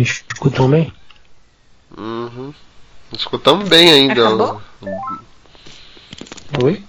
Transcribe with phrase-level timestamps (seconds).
[0.00, 0.92] Escutam bem?
[1.96, 2.54] Uhum.
[3.12, 4.26] Escutamos bem ainda.
[4.26, 4.62] Acabou?
[6.64, 6.82] Oi?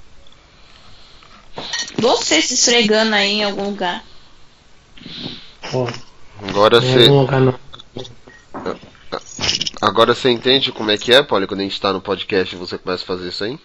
[1.97, 4.03] Você se esfregando aí em algum lugar.
[5.71, 5.87] Pô,
[6.47, 7.07] Agora você.
[9.81, 12.59] Agora você entende como é que é, Polly, quando a gente tá no podcast e
[12.59, 13.59] você começa a fazer isso aí?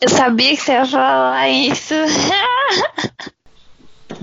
[0.00, 1.94] Eu sabia que você ia falar isso.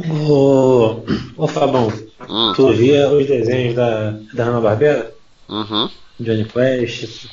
[0.09, 1.03] Ô,
[1.37, 1.91] ô Fabão,
[2.29, 2.53] Hum.
[2.55, 5.13] tu via os desenhos da, da Hanna-Barbera?
[5.49, 5.89] Uhum.
[6.19, 7.25] Johnny Quest?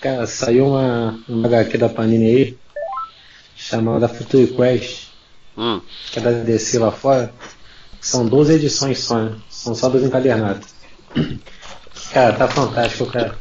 [0.00, 2.58] Cara, saiu uma, uma HQ da Panini aí,
[3.56, 5.08] chamada Future Quest,
[5.56, 5.80] Hum.
[6.10, 7.32] que é da DC lá fora.
[8.00, 9.36] São 12 edições só, né?
[9.48, 10.68] São só dos encadernados.
[12.12, 13.38] Cara, tá fantástico, cara.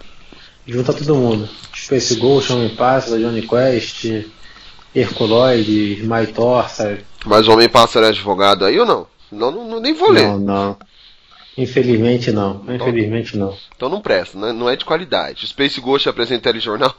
[0.68, 1.50] Junta todo mundo.
[1.76, 4.06] Space Ghost, Homem Pássaro, Johnny Quest,
[4.96, 7.04] Herculoid, My Thor, sabe?
[7.26, 9.08] Mas o Homem-Pássaro é advogado aí ou não?
[9.32, 10.28] Não, não, nem vou ler.
[10.28, 10.78] Não, não.
[11.58, 12.64] Infelizmente não.
[12.68, 13.56] Infelizmente não.
[13.76, 14.52] Então não presta, né?
[14.52, 15.46] não é de qualidade.
[15.48, 16.94] Space Ghost apresenta telejornal,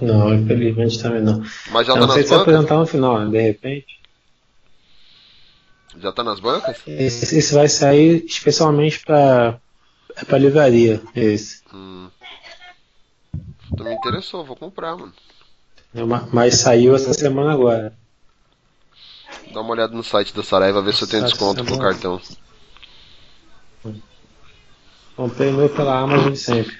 [0.00, 1.42] Não, infelizmente também não.
[1.70, 2.54] mas já Eu tá não sei nas se vai bancas?
[2.54, 3.28] apresentar no final?
[3.28, 4.00] De repente.
[5.98, 6.76] Já tá nas bancas?
[6.86, 9.58] Esse, esse vai sair especialmente pra,
[10.14, 11.00] é pra livraria.
[11.14, 11.62] Esse.
[11.72, 12.08] Hum.
[13.76, 15.12] Tu me interessou, vou comprar, mano.
[15.94, 17.96] É Mas saiu essa semana agora.
[19.52, 22.20] Dá uma olhada no site da Saraiva, ver se eu tenho desconto é pro cartão.
[25.16, 26.76] Comprei meu pela Amazon sempre.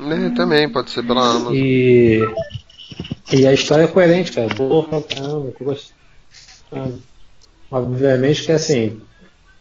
[0.00, 1.54] É, também, pode ser pela Amazon.
[1.54, 2.20] E.
[3.32, 4.52] E a história é coerente, cara.
[4.54, 7.02] Boa pra caramba, eu gostando.
[7.70, 9.00] Obviamente que assim,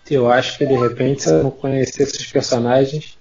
[0.09, 3.17] eu acho que de repente, se eu não conhecesse esses personagens,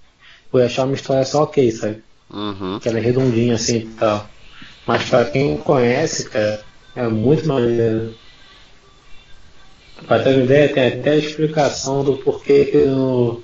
[0.53, 2.03] ia achar uma história só ok, sabe?
[2.29, 2.79] Uhum.
[2.79, 4.27] Que ela é redondinha assim e tal.
[4.85, 6.63] Mas pra quem conhece, cara,
[6.95, 8.15] é muito maneiro.
[10.07, 13.41] Pra ter uma ideia, tem até a explicação do porquê que no,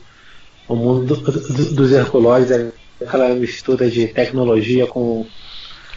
[0.68, 5.26] o mundo do- do- dos Herculóides é aquela mistura de tecnologia com,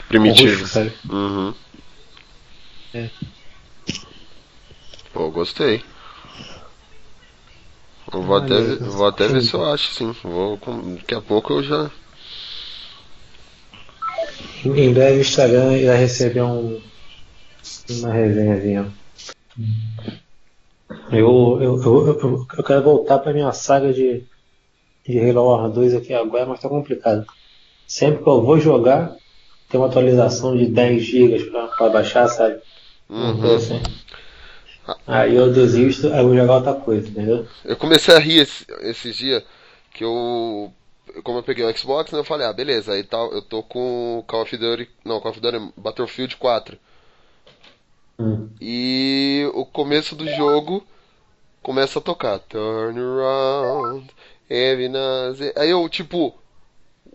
[0.09, 0.67] Primitivo.
[0.67, 0.93] sabe?
[1.11, 1.55] Uhum.
[2.95, 3.09] É.
[5.13, 5.83] Pô, gostei.
[8.13, 10.15] Eu vou até, ver, vou até ver se eu acho, sim.
[10.23, 10.59] Vou,
[10.97, 11.91] daqui a pouco eu já.
[14.65, 16.81] Em em breve o Instagram irá receber um,
[17.91, 18.93] uma resenhazinha.
[21.11, 24.25] Eu, eu, eu, eu, eu quero voltar pra minha saga de,
[25.07, 27.27] de Halo War 2 aqui agora, mas tá complicado.
[27.87, 29.15] Sempre que eu vou jogar,
[29.69, 32.61] tem uma atualização de 10 GB pra, pra baixar, sabe?
[33.09, 33.55] Uhum.
[33.55, 33.81] assim.
[35.07, 37.47] Aí eu desisto, aí eu vou jogar outra coisa, entendeu?
[37.65, 39.43] Eu comecei a rir esse- esses dias
[39.93, 40.73] que eu.
[41.23, 44.25] Como eu peguei o Xbox, né, eu falei, ah, beleza, aí tá, eu tô com
[44.27, 44.89] Call of Duty.
[45.05, 46.79] Não, Call of Duty Battlefield 4.
[48.19, 48.51] Hum.
[48.61, 50.87] E o começo do jogo
[51.63, 52.39] começa a tocar.
[52.41, 54.11] Turn around,
[54.49, 55.53] every Nazi.
[55.57, 56.35] Aí eu, tipo,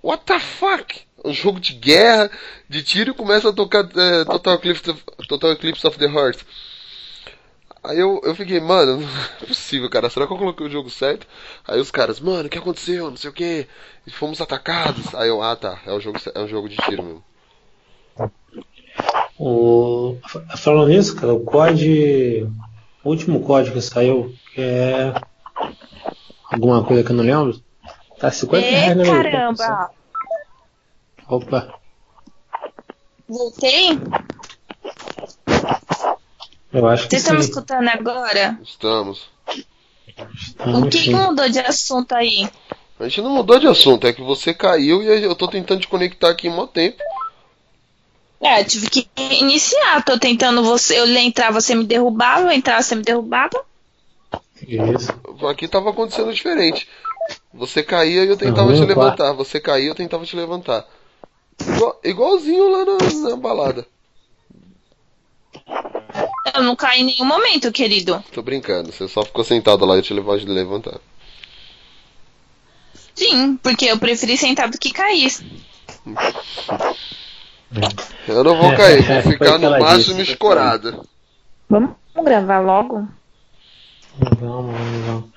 [0.02, 1.06] what the fuck?
[1.24, 2.31] Um jogo de guerra,
[2.69, 6.40] de tiro, começa a tocar é, Total, Eclipse of, Total Eclipse of the Heart.
[7.84, 9.07] Aí eu, eu fiquei, mano, não
[9.41, 10.09] é possível, cara.
[10.09, 11.28] Será que eu coloquei o jogo certo?
[11.68, 13.09] Aí os caras, mano, o que aconteceu?
[13.09, 13.68] Não sei o que.
[14.12, 15.13] Fomos atacados.
[15.16, 17.24] Aí eu, ah tá, é um jogo, é um jogo de tiro mesmo.
[19.40, 20.18] O,
[20.58, 22.48] falando nisso, cara, o COD.
[23.03, 25.14] O último código que saiu, que é.
[26.52, 27.62] Alguma coisa que eu não lembro.
[28.20, 29.92] Tá 50 Ê, reais na minha caramba!
[31.30, 31.74] Opa,
[33.28, 34.00] Voltei?
[36.72, 38.58] eu acho que Vocês estão me escutando agora?
[38.64, 39.30] Estamos.
[40.18, 41.04] O Estamos que sim.
[41.12, 42.50] que mudou de assunto aí?
[43.00, 45.88] A gente não mudou de assunto, é que você caiu e eu tô tentando te
[45.88, 46.98] conectar aqui em mó tempo.
[48.42, 50.03] É, eu tive que iniciar.
[50.03, 51.00] Tô tentando você.
[51.00, 52.42] Eu entrar, você me derrubava.
[52.48, 53.66] Eu entrar, você me derrubava.
[54.68, 55.12] Isso.
[55.48, 56.88] Aqui tava acontecendo diferente.
[57.53, 59.34] Você caía e eu tentava Não, te levantar.
[59.34, 60.86] Você caía e eu tentava te levantar.
[61.59, 63.86] Igual- igualzinho lá na, na balada.
[66.56, 68.24] Eu não caí em nenhum momento, querido.
[68.31, 71.00] Tô brincando, você só ficou sentado lá e eu te levava de levantar.
[73.13, 75.31] Sim, porque eu preferi sentar do que cair.
[78.28, 80.31] Eu não vou cair, vou Foi ficar no máximo disse.
[80.31, 81.02] escorada.
[81.69, 83.08] Vamos gravar logo?
[84.19, 85.30] Vamos, vamos, vamos.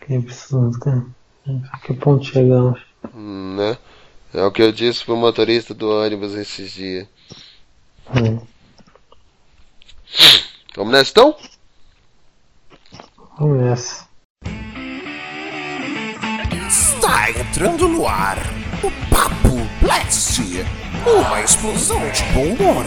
[0.00, 1.04] Que absurdo, cara.
[1.72, 2.80] A que ponto chegamos?
[3.12, 3.76] Né?
[4.32, 7.06] É o que eu disse pro motorista do ônibus esses dias.
[8.14, 8.40] Hum.
[10.76, 11.36] Vamos nessa então?
[13.38, 14.08] Vamos nessa.
[16.68, 18.38] Está entrando no ar
[18.82, 20.40] o Papo Blast,
[21.06, 22.86] uma explosão de bom humor.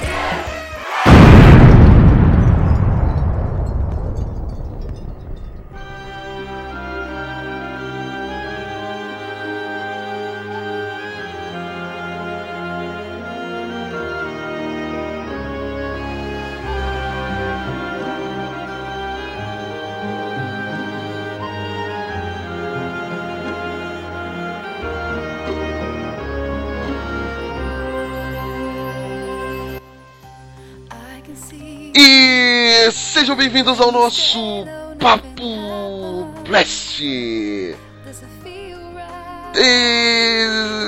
[33.18, 34.64] Sejam bem-vindos ao nosso
[35.00, 37.02] Papo Blast.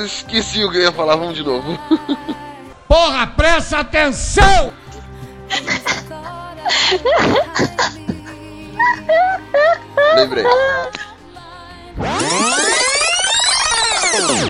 [0.05, 1.75] Esqueci o que eu ia falar, vamos de novo.
[2.87, 4.71] Porra, presta atenção!
[10.15, 10.45] Lembrei.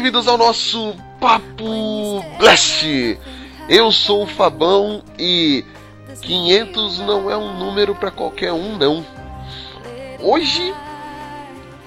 [0.00, 3.18] bem-vindos ao nosso Papo Blast.
[3.68, 5.64] Eu sou o Fabão e
[6.22, 9.04] 500 não é um número para qualquer um, não.
[10.20, 10.72] Hoje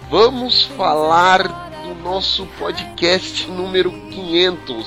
[0.09, 1.43] vamos falar
[1.83, 4.85] do nosso podcast número 500.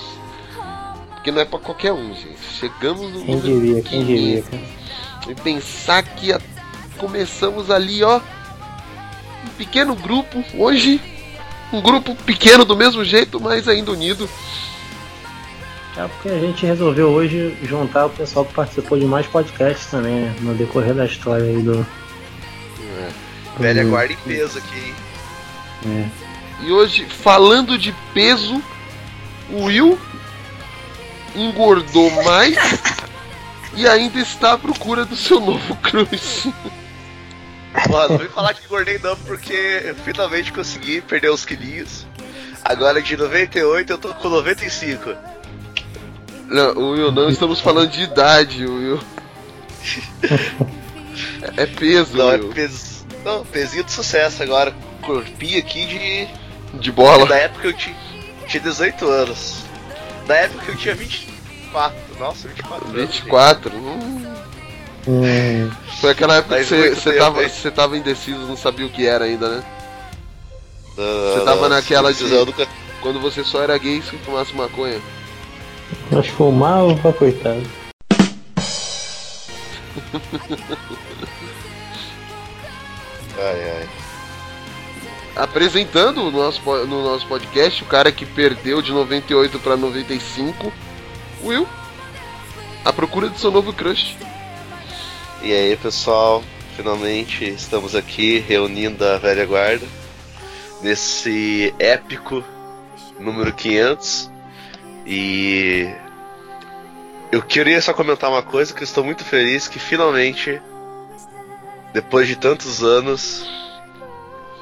[1.23, 2.39] Que não é para qualquer um, gente.
[2.61, 4.51] Chegamos no Quem número diria, quem diria, 500.
[4.51, 5.31] cara.
[5.31, 6.41] E pensar que a-
[6.99, 10.45] começamos ali, ó, um pequeno grupo.
[10.59, 11.01] Hoje,
[11.75, 14.29] um grupo pequeno do mesmo jeito, mas ainda unido.
[15.97, 20.23] É porque a gente resolveu hoje juntar o pessoal que participou de mais podcasts também,
[20.23, 21.87] né, no decorrer da história aí do.
[23.59, 24.95] Velha do- guarda em peso aqui, hein?
[25.87, 26.65] É.
[26.67, 28.61] E hoje, falando de peso,
[29.51, 29.99] o Will
[31.37, 32.57] engordou mais
[33.77, 36.53] e ainda está à procura do seu novo crush.
[37.91, 39.53] Mano, não vem falar que engordei não, porque
[39.85, 42.07] eu finalmente consegui perder uns quilinhos.
[42.65, 45.15] Agora de 98 eu tô com 95.
[46.47, 49.01] Não, Will, não estamos falando de idade, Will.
[51.57, 52.51] É, é peso, Não, é Will.
[52.51, 53.05] peso.
[53.25, 54.75] Não, pezinho de sucesso agora.
[55.03, 56.45] Corpinho aqui de.
[56.79, 57.27] De bola.
[57.27, 57.97] Da época eu tinha,
[58.47, 59.63] tinha 18 anos.
[60.27, 61.97] Da época eu tinha 24.
[62.19, 63.01] Nossa, 24 anos.
[63.01, 63.77] 24.
[63.77, 64.35] Hum.
[65.07, 65.71] Hum,
[66.01, 69.49] Foi aquela época que você, tava, você tava indeciso, não sabia o que era ainda,
[69.49, 69.65] né?
[70.97, 72.67] Você tava não, naquela de- nunca-
[73.03, 75.01] Quando você só era gay se fumasse maconha.
[76.11, 77.63] mas fumava pra coitado.
[83.37, 83.89] Ai, ai.
[85.37, 90.73] Apresentando no nosso, no nosso podcast o cara que perdeu de 98 pra 95,
[91.43, 91.67] Will.
[92.85, 94.17] A procura do seu novo crush.
[95.43, 96.43] E aí, pessoal,
[96.77, 99.87] finalmente estamos aqui reunindo a velha guarda
[100.83, 102.45] nesse épico
[103.19, 104.31] número 500.
[105.07, 105.87] E
[107.31, 110.61] eu queria só comentar uma coisa que eu estou muito feliz que finalmente
[111.93, 113.47] depois de tantos anos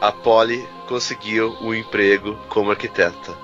[0.00, 3.36] a Polly conseguiu um emprego como arquiteta.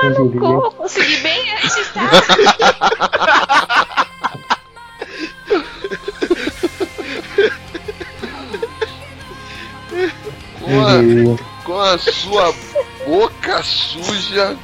[0.00, 2.10] Tomar no cu, consegui bem antes, tá?
[10.60, 12.54] Com a, com a sua
[13.06, 14.56] boca suja.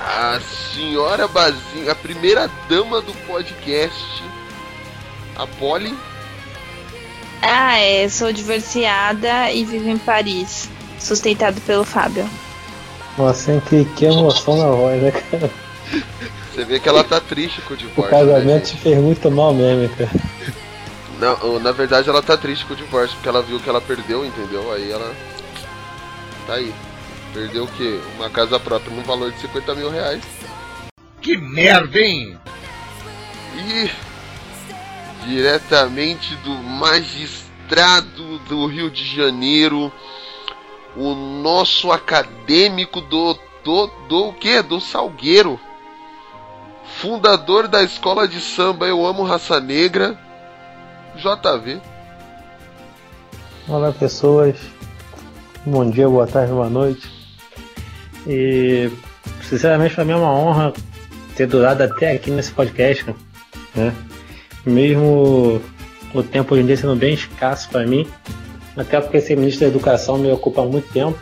[0.00, 4.24] A senhora Bazinha, a primeira dama do podcast,
[5.36, 5.94] a Polly.
[7.42, 12.28] Ah, é, sou divorciada e vivo em Paris, sustentado pelo Fábio.
[13.18, 15.50] Nossa, que, que emoção na voz, né, cara?
[16.52, 18.10] Você vê que ela tá triste com o O divórcio.
[18.10, 20.10] casamento né, te fez muito mal mesmo, cara.
[21.18, 24.24] Não, na verdade ela tá triste com o divórcio, porque ela viu que ela perdeu,
[24.24, 24.72] entendeu?
[24.72, 25.14] Aí ela.
[26.46, 26.72] Tá aí.
[27.34, 28.00] Perdeu o quê?
[28.16, 30.22] Uma casa própria no valor de 50 mil reais.
[31.20, 32.36] Que merda, hein?
[33.56, 33.90] E
[35.26, 39.92] diretamente do magistrado do Rio de Janeiro,
[40.96, 44.62] o nosso acadêmico do do, do o quê?
[44.62, 45.58] Do Salgueiro.
[47.00, 50.18] Fundador da escola de samba Eu Amo Raça Negra,
[51.16, 51.80] JV.
[53.68, 54.56] Olá, pessoas.
[55.64, 57.08] Bom dia, boa tarde, boa noite.
[58.26, 58.90] E,
[59.42, 60.72] sinceramente, pra mim é uma honra
[61.36, 63.14] ter durado até aqui nesse podcast,
[63.74, 63.94] né?
[64.66, 65.62] Mesmo
[66.12, 68.06] o tempo hoje em dia sendo bem escasso pra mim,
[68.76, 71.18] até porque ser ministro da educação me ocupa muito tempo.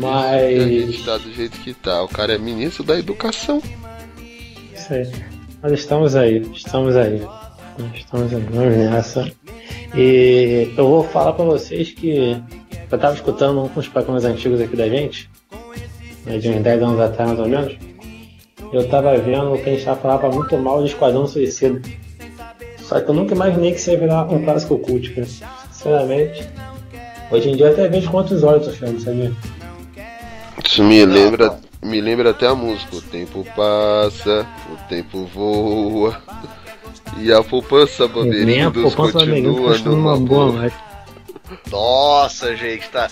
[0.00, 1.04] E a gente Mas.
[1.04, 2.02] tá do jeito que tá.
[2.02, 3.62] O cara é ministro da educação.
[4.74, 5.10] Isso aí.
[5.62, 7.26] Mas estamos aí, estamos aí.
[7.94, 9.30] Estamos aí, vamos nessa.
[9.94, 12.40] E eu vou falar pra vocês que
[12.90, 15.30] eu tava escutando uns programas antigos aqui da gente.
[16.24, 17.76] né, de uns 10 anos atrás mais ou menos,
[18.72, 21.80] eu tava vendo que a gente tava falando muito mal de Esquadrão Suicida.
[22.78, 25.26] Só que eu nunca imaginei que isso ia virar um clássico cult, cara.
[25.78, 26.48] Sinceramente.
[27.30, 29.32] Hoje em dia eu até vejo outros olhos o filme, sabia?
[30.66, 32.96] Isso me lembra, me lembra até a música.
[32.96, 36.20] O tempo passa, o tempo voa.
[37.16, 40.72] E a poupança bandeirindos continua numa uma boa boa.
[41.70, 43.08] Nossa, gente, tá.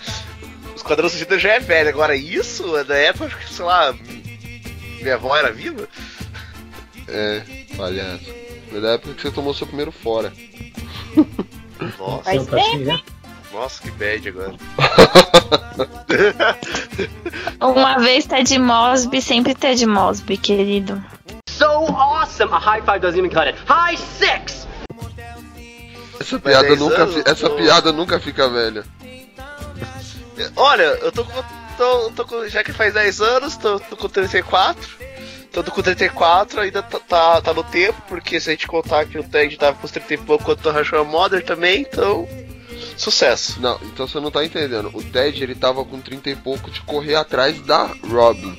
[0.73, 3.95] O Esquadrão Suicida já é velho, agora isso é da época que, sei lá,
[5.01, 5.89] minha avó era viva?
[7.07, 7.43] É,
[7.77, 8.27] palhaço.
[8.69, 10.33] Foi da época que você tomou seu primeiro fora.
[11.99, 13.01] Nossa, Faz Tempo assim, né?
[13.53, 14.55] nossa, que bad agora.
[17.61, 21.03] Uma vez Ted Mosby, sempre Ted Mosby, querido.
[21.49, 22.53] So awesome!
[22.53, 23.59] A high five doesn't even cut it.
[23.67, 24.67] High six!
[26.21, 28.85] Essa piada, 10 nunca, fi- essa piada nunca fica velha.
[30.57, 31.43] Olha, eu tô com.
[31.77, 34.97] Tô, tô com já que faz 10 anos, tô, tô com 34.
[35.65, 39.19] Tô com 34, ainda tá, tá, tá no tempo, porque se a gente contar que
[39.19, 42.29] o Ted tava com os 30 e pouco quando o Rachel Mother também, então.
[42.97, 43.61] Sucesso.
[43.61, 44.91] Não, então você não tá entendendo.
[44.93, 48.57] O Ted, ele tava com 30 e pouco de correr atrás da Robin.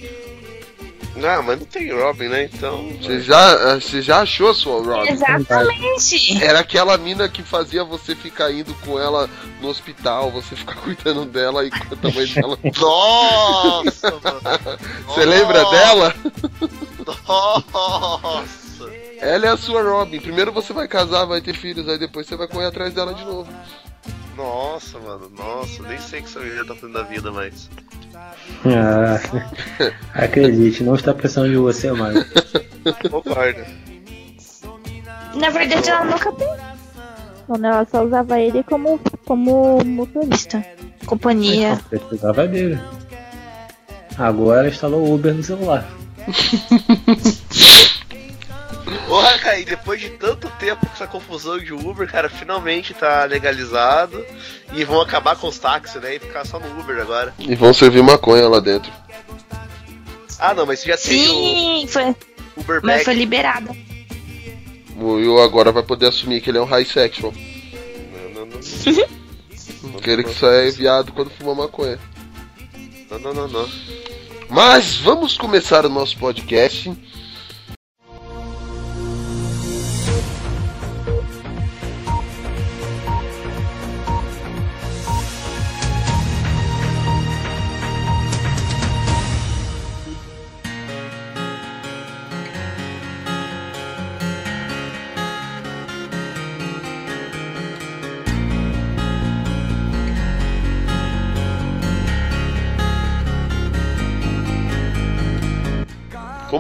[1.18, 2.44] Não, mas não tem Robin, né?
[2.46, 2.90] Então.
[3.02, 5.10] Você já, eh, você já achou a sua Robin?
[5.10, 6.44] Exatamente.
[6.44, 11.26] Era aquela mina que fazia você ficar indo com ela no hospital, você ficar cuidando
[11.26, 12.60] dela enquanto a mãe dela.
[12.80, 14.80] Nossa, mano.
[15.08, 16.16] Você lembra dela?
[17.28, 18.92] Nossa.
[19.20, 20.20] Ela é a sua Robin.
[20.20, 23.26] Primeiro você vai casar, vai ter filhos, aí depois você vai correr atrás dela de
[23.26, 23.52] novo.
[24.36, 25.30] Nossa, mano.
[25.30, 27.68] Nossa, nem sei o que essa menina tá fazendo da vida mais.
[28.66, 29.20] Ah,
[30.14, 32.26] acredite, não está precisando de você mais.
[33.10, 33.62] Concordo.
[35.36, 36.58] Na verdade, ela nunca pensou.
[37.50, 40.64] Ela só usava ele como, como motorista.
[41.06, 41.70] Companhia.
[41.70, 42.80] Mas não precisava dele.
[44.18, 45.88] Agora instalou o Uber no celular.
[49.06, 53.26] Porra, cara, e depois de tanto tempo com essa confusão de Uber, cara, finalmente tá
[53.26, 54.24] legalizado.
[54.74, 56.16] E vão acabar com os táxis, né?
[56.16, 57.34] E ficar só no Uber agora.
[57.40, 58.92] E vão servir maconha lá dentro.
[60.40, 62.16] Ah, não, mas já tem Sim, foi, o
[62.58, 63.76] Uber mas foi liberada.
[64.96, 67.34] O Will agora vai poder assumir que ele é um high sexual.
[68.34, 69.98] Não, não, não.
[69.98, 72.00] Aquele que só é viado quando fuma maconha.
[73.10, 73.70] Não, não, não, não.
[74.50, 76.96] Mas vamos começar o nosso podcast.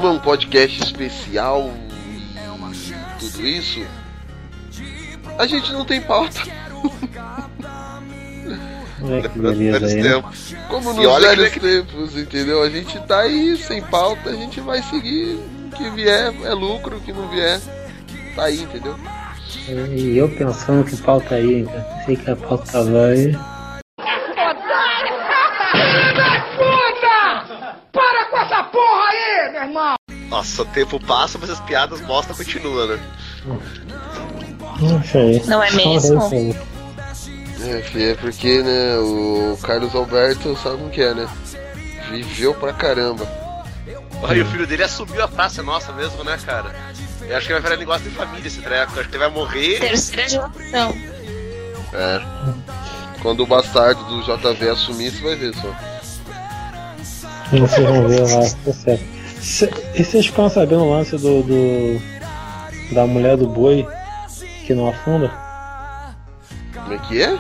[0.08, 1.70] Como é um podcast especial
[2.72, 3.86] e tudo isso,
[5.38, 6.40] a gente não tem pauta.
[9.30, 10.02] Que beleza né?
[10.02, 10.56] tempos.
[10.70, 12.64] Como nos olha velhos tempos, entendeu?
[12.64, 15.40] A gente tá aí sem pauta, a gente vai seguir.
[15.66, 17.60] O que vier é lucro, o que não vier
[18.34, 18.96] tá aí, entendeu?
[19.68, 21.86] E eu pensando que pauta aí, cara.
[22.06, 23.34] Sei que a pauta vai.
[27.92, 29.98] Para com essa porra aí, meu irmão!
[30.30, 33.00] Nossa, o tempo passa, mas as piadas bosta continuam, né?
[34.80, 35.42] Não sei.
[35.46, 36.20] Não é mesmo?
[37.62, 41.28] É, é porque, né, o Carlos Alberto sabe como que é, né?
[42.12, 43.28] Viveu pra caramba.
[44.22, 46.74] Olha, e o filho dele assumiu a praça nossa mesmo, né, cara?
[47.22, 48.94] Eu acho que vai virar negócio de família esse treco.
[48.96, 49.80] Eu acho que ele vai morrer.
[49.80, 50.94] Terceira geração.
[51.94, 52.22] É.
[53.22, 55.76] Quando o bastardo do JV assumir, você vai ver só.
[57.52, 59.17] Vocês vão ver lá, tá certo.
[59.40, 62.02] E vocês ficam sabendo o lance do, do.
[62.94, 63.88] da mulher do boi
[64.66, 65.32] que não afunda?
[66.74, 67.38] Como é que é?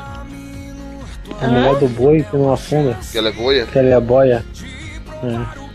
[1.41, 3.65] A mulher do boi que não afunda, Que ela é boia?
[3.65, 4.45] que ela é boia.
[5.23, 5.67] É.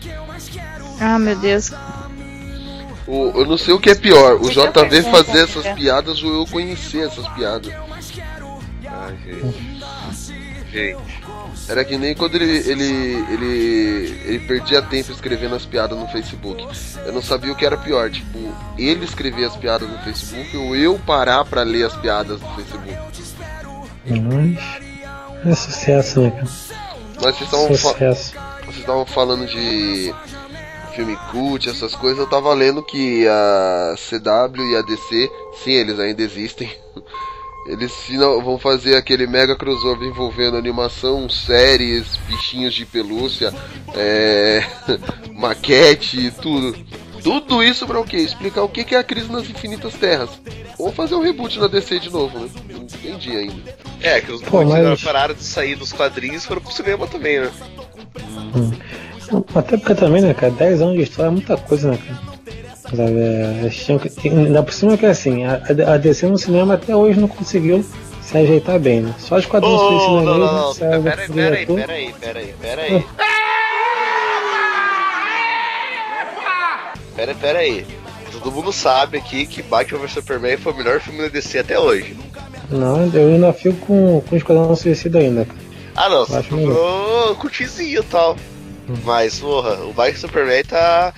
[0.99, 1.71] Ah, meu Deus.
[3.07, 6.45] O, eu não sei o que é pior, o JV fazer essas piadas ou eu
[6.47, 7.73] conhecer essas piadas.
[8.85, 9.83] Ai, gente.
[10.71, 10.97] Gente.
[11.67, 16.65] Era que nem quando ele, ele, ele, ele perdia tempo escrevendo as piadas no Facebook.
[17.05, 18.37] Eu não sabia o que era pior, tipo,
[18.77, 22.97] ele escrever as piadas no Facebook ou eu parar pra ler as piadas no Facebook.
[24.05, 24.81] Mas.
[25.45, 26.47] É sucesso, né, cara?
[27.21, 27.93] Mas vocês estavam fa-
[29.05, 30.13] falando de
[30.95, 35.31] filme cult, essas coisas, eu tava lendo que a CW e a DC,
[35.63, 36.69] sim, eles ainda existem.
[37.65, 37.93] Eles
[38.43, 43.53] vão fazer aquele mega crossover envolvendo animação, séries, bichinhos de pelúcia,
[43.95, 44.63] é,
[45.31, 46.75] maquete, tudo.
[47.23, 48.17] Tudo isso pra o quê?
[48.17, 50.29] Explicar o que que é a crise nas infinitas terras.
[50.77, 52.49] Ou fazer um reboot na DC de novo, né?
[52.69, 53.77] Não entendi ainda.
[54.01, 57.07] É, que os Pô, dois mas- pararam de sair dos quadrinhos e foram pro cinema
[57.07, 57.51] também, né?
[59.55, 62.32] Até porque também, né, cara, 10 anos de história é muita coisa, né, cara?
[62.95, 63.69] Sabe, é,
[64.21, 65.61] tem- ainda por cima que assim, a,
[65.93, 67.83] a DC no cinema até hoje não conseguiu
[68.21, 69.15] se ajeitar bem, né?
[69.17, 71.75] Só os quadrinhos oh, suicidas não, não, não, saiu do pera aí, pera aí, diretor.
[71.75, 73.05] pera aí, pera aí, pera aí.
[77.15, 77.85] Pera, pera aí.
[78.31, 81.79] Todo mundo sabe aqui que Batman vs Superman foi o melhor filme da DC até
[81.79, 82.17] hoje.
[82.69, 85.47] Não, eu ainda fico com, com o Esquadrão Suicida ainda.
[85.95, 88.35] Ah não, você ficou curtizinho e tal.
[89.03, 91.13] Mas, porra, o Batman Superman tá.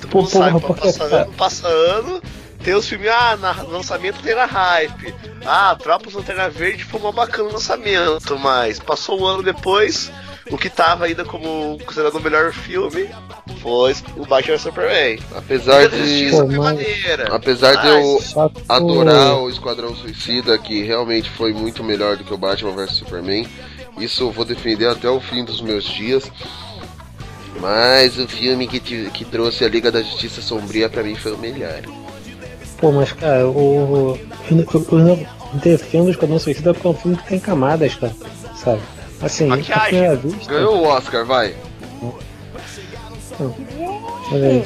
[0.00, 2.22] Todo Pô, mundo sabe, porra, porque- passa ano, passa ano.
[2.62, 5.14] Tem os filmes, ah, na, lançamento tem na hype.
[5.46, 10.10] Ah, Tropas Lanterna Verde foi uma bacana lançamento, mas passou um ano depois,
[10.50, 13.08] o que tava ainda como considerado o melhor filme
[13.62, 15.18] foi o Batman vs Superman.
[15.36, 16.30] Apesar de.
[16.32, 17.34] Pô, foi mas- maneira.
[17.34, 18.18] Apesar de eu
[18.68, 23.48] adorar o Esquadrão Suicida, que realmente foi muito melhor do que o Batman vs Superman.
[23.98, 26.30] Isso eu vou defender até o fim dos meus dias.
[27.60, 31.32] Mas o filme que, te- que trouxe a Liga da Justiça Sombria pra mim foi
[31.32, 31.80] o melhor.
[32.78, 34.18] Pô, mas cara, o.
[34.50, 35.18] Eu, eu, eu não
[35.60, 38.14] defendo o Esquadrão Suicida porque é um filme que tem camadas, cara.
[38.56, 38.80] Sabe?
[39.20, 39.88] Assim, à Maquiagem.
[39.88, 40.52] primeira vista.
[40.52, 41.54] Ganhou o Oscar, vai.
[44.32, 44.64] Olha aí.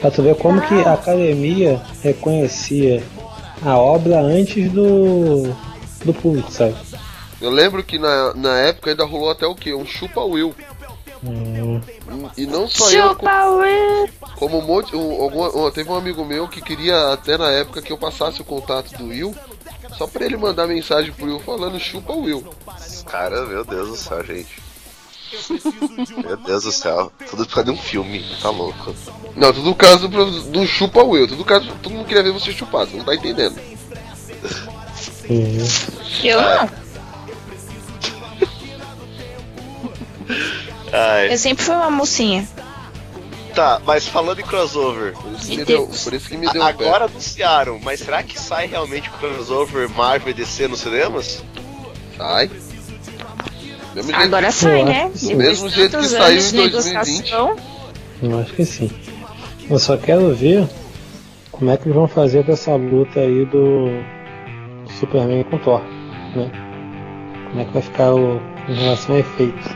[0.00, 3.02] Pra tu ver como que a academia reconhecia
[3.64, 5.52] a obra antes do.
[6.04, 6.74] do público, sabe?
[7.40, 9.74] Eu lembro que na, na época ainda rolou até o quê?
[9.74, 10.54] Um chupa Will.
[11.24, 11.80] Hum,
[12.36, 14.08] E não só eu, Chupa Will.
[14.36, 14.96] como um monte.
[14.96, 18.40] Um, alguma- um- teve um amigo meu que queria até na época que eu passasse
[18.40, 19.34] o contato do Will.
[19.96, 22.44] Só pra ele mandar mensagem pro Will falando chupa Will.
[23.06, 24.60] Cara, meu Deus do céu, gente.
[26.24, 27.12] Meu Deus do céu.
[27.30, 28.94] Tudo por causa de um filme, tá louco.
[29.36, 31.28] Não, tudo caso do chupa Will.
[31.28, 33.58] Tudo caso, todo mundo queria ver você chupar, você não tá entendendo.
[36.24, 36.82] Eu não.
[40.92, 41.32] Ai.
[41.32, 42.46] Eu sempre fui uma mocinha.
[43.54, 46.64] Tá, mas falando em crossover, Por isso que deu, por isso que me deu um
[46.64, 46.70] pé.
[46.86, 51.44] agora anunciaram, mas será que sai realmente o crossover Marvel e DC nos cinemas?
[52.16, 52.50] Sai.
[53.94, 55.10] Mesmo Agora que- sai, né?
[55.14, 56.94] Depois Mesmo jeito que saiu em de 2020.
[56.94, 57.56] negociação,
[58.22, 58.90] Eu acho que sim.
[59.68, 60.66] Eu só quero ver
[61.50, 63.88] como é que eles vão fazer com essa luta aí do
[64.98, 65.82] Superman com Thor,
[66.34, 66.50] né?
[67.50, 69.66] Como é que vai ficar o, em relação a efeitos.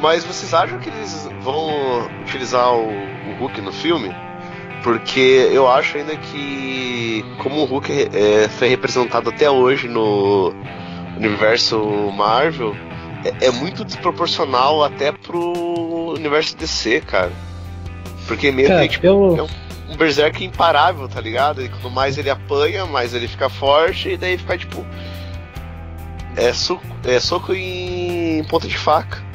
[0.00, 4.14] Mas vocês acham que eles vão utilizar o, o Hulk no filme?
[4.82, 10.54] Porque eu acho ainda que, como o Hulk é, foi representado até hoje no
[11.16, 11.78] universo
[12.12, 12.76] Marvel,
[13.24, 17.32] é, é muito desproporcional até pro universo DC, cara.
[18.26, 21.62] Porque meio Cara, que tipo, pelo, é um Berserk imparável, tá ligado?
[21.64, 24.84] E quanto mais ele apanha, mais ele fica forte, e daí fica tipo.
[26.36, 29.25] É, é soco em ponta de faca.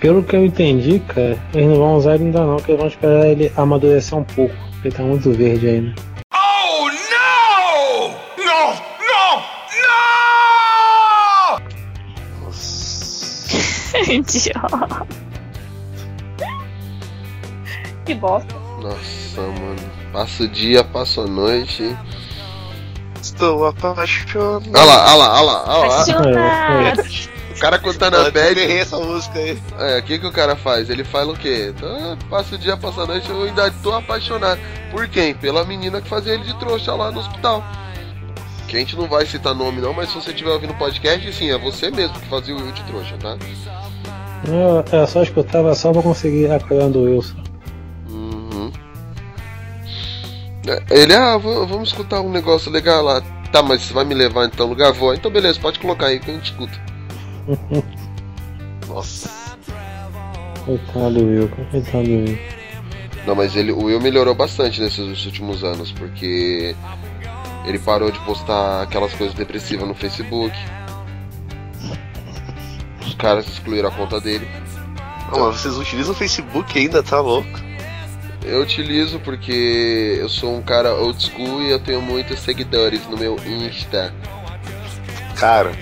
[0.00, 2.88] Pelo que eu entendi, cara, eles não vão usar ele ainda não, que eles vão
[2.88, 4.54] esperar ele amadurecer um pouco.
[4.72, 5.94] porque Ele tá muito verde ainda.
[6.34, 8.08] Oh no!
[8.42, 8.74] No!
[9.06, 9.30] No!
[12.40, 12.50] No!
[14.10, 15.06] Idiota.
[18.06, 18.54] Que bosta.
[18.82, 19.90] Nossa, mano.
[20.12, 21.94] Passa o dia, passa a noite.
[23.20, 24.70] Estou apaixonado.
[24.74, 25.64] Olha lá, olha lá, olha lá.
[25.68, 26.00] Olha lá.
[26.00, 27.02] Apaixonada.
[27.02, 29.58] O cara quando tá na Eu bad, errei essa música aí.
[29.78, 30.88] é, o que que o cara faz?
[30.90, 31.72] Ele fala o quê?
[31.82, 34.58] Ah, passa o dia, passa a noite, eu ainda tô apaixonado.
[34.90, 35.34] Por quem?
[35.34, 37.62] Pela menina que fazia ele de trouxa lá no hospital.
[38.66, 41.32] Que a gente não vai citar nome não, mas se você estiver ouvindo o podcast,
[41.32, 43.36] sim, é você mesmo que fazia o Will de trouxa, tá?
[44.46, 47.36] Eu, eu só escutava só pra conseguir a coisa do Wilson.
[48.08, 48.72] Uhum.
[50.66, 53.20] É, Ele, ah, vamos escutar um negócio legal lá.
[53.52, 54.92] Tá, mas você vai me levar então no lugar?
[54.92, 55.12] Vou.
[55.12, 56.80] Então beleza, pode colocar aí que a gente escuta.
[58.88, 59.56] Nossa.
[60.64, 62.38] Coitado do Will, coitado do Will.
[63.26, 66.74] Não, mas ele, o Will melhorou bastante nesses últimos anos, porque
[67.66, 70.56] ele parou de postar aquelas coisas depressivas no Facebook.
[73.06, 74.48] Os caras excluíram a conta dele.
[75.30, 77.70] Não, mas vocês utilizam o Facebook ainda, tá louco?
[78.42, 83.16] Eu utilizo porque eu sou um cara old school e eu tenho muitos seguidores no
[83.16, 84.14] meu Insta.
[85.36, 85.72] Cara,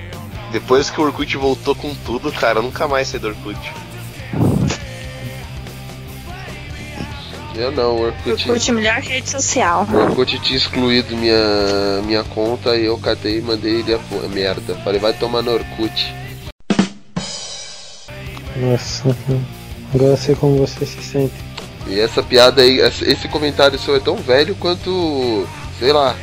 [0.50, 3.58] depois que o Orkut voltou com tudo, cara, eu nunca mais saí do Orkut.
[7.54, 8.48] Eu não, o Orkut.
[8.48, 9.86] Orkut, melhor rede social.
[9.90, 14.28] O Orkut tinha excluído minha, minha conta e eu catei e mandei ele a a
[14.28, 14.76] merda.
[14.76, 16.14] Falei, vai tomar no Orkut.
[18.56, 19.16] Nossa,
[19.92, 21.34] agora eu sei como você se sente.
[21.86, 25.46] E essa piada aí, esse comentário seu é tão velho quanto,
[25.78, 26.14] sei lá,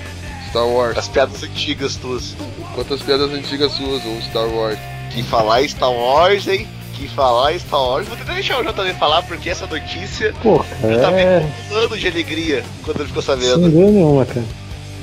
[0.49, 0.97] Star Wars.
[0.97, 2.35] As piadas antigas tuas.
[2.75, 4.77] Quantas piadas antigas suas ou Star Wars.
[5.09, 6.67] Que falar Star Wars, hein?
[6.93, 8.05] Que falar Star Wars.
[8.05, 11.39] Vou tentar deixar o JV falar porque essa notícia Pô, tá cara, é.
[11.39, 13.69] vendo um ano de alegria quando ele ficou Sem sabendo.
[13.69, 14.45] dúvida nenhuma, cara.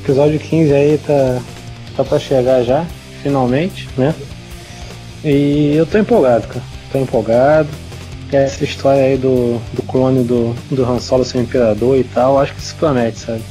[0.04, 1.40] Episódio 15 aí tá,
[1.96, 2.84] tá pra chegar já,
[3.22, 4.14] finalmente, né?
[5.24, 6.64] E eu tô empolgado, cara.
[6.92, 7.70] Tô empolgado.
[8.30, 12.54] Essa história aí do, do clone do, do Han Solo ser imperador e tal, acho
[12.54, 13.42] que se promete, sabe?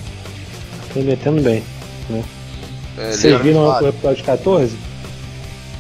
[0.94, 1.64] Tô metendo bem.
[2.98, 4.76] É, Vocês viram o episódio 14?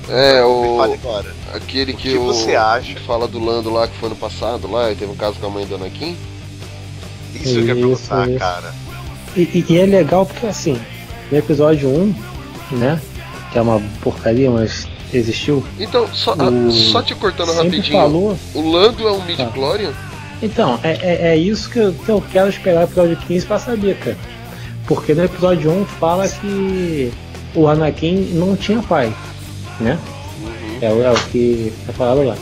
[0.10, 0.82] é o.
[0.82, 1.34] agora.
[1.54, 2.26] Aquele que, que o.
[2.26, 2.93] você acha?
[2.93, 5.47] que fala do Lando lá que foi no passado lá e teve um caso com
[5.47, 6.15] a mãe do Anakin.
[7.36, 8.39] Isso eu quero Isso, perguntar, isso.
[8.39, 8.74] cara.
[9.36, 10.80] E, e- e é legal porque assim,
[11.32, 12.13] no episódio 1,
[12.78, 13.00] né?
[13.52, 15.63] Que é uma porcaria, mas existiu.
[15.80, 17.97] Então, só, O- só te cortando sempre rapidinho.
[18.00, 18.38] falou.
[18.54, 19.93] O Lando é um midi-chlorian?
[20.41, 23.60] Então, é, é, é isso que eu, que eu quero esperar pro episódio 15 pra
[23.60, 24.17] saber, cara.
[24.93, 27.12] Porque no episódio 1 fala que
[27.56, 29.13] o Anakin não tinha pai,
[29.80, 29.97] né?
[30.82, 32.36] É, o- é o que é falado lá.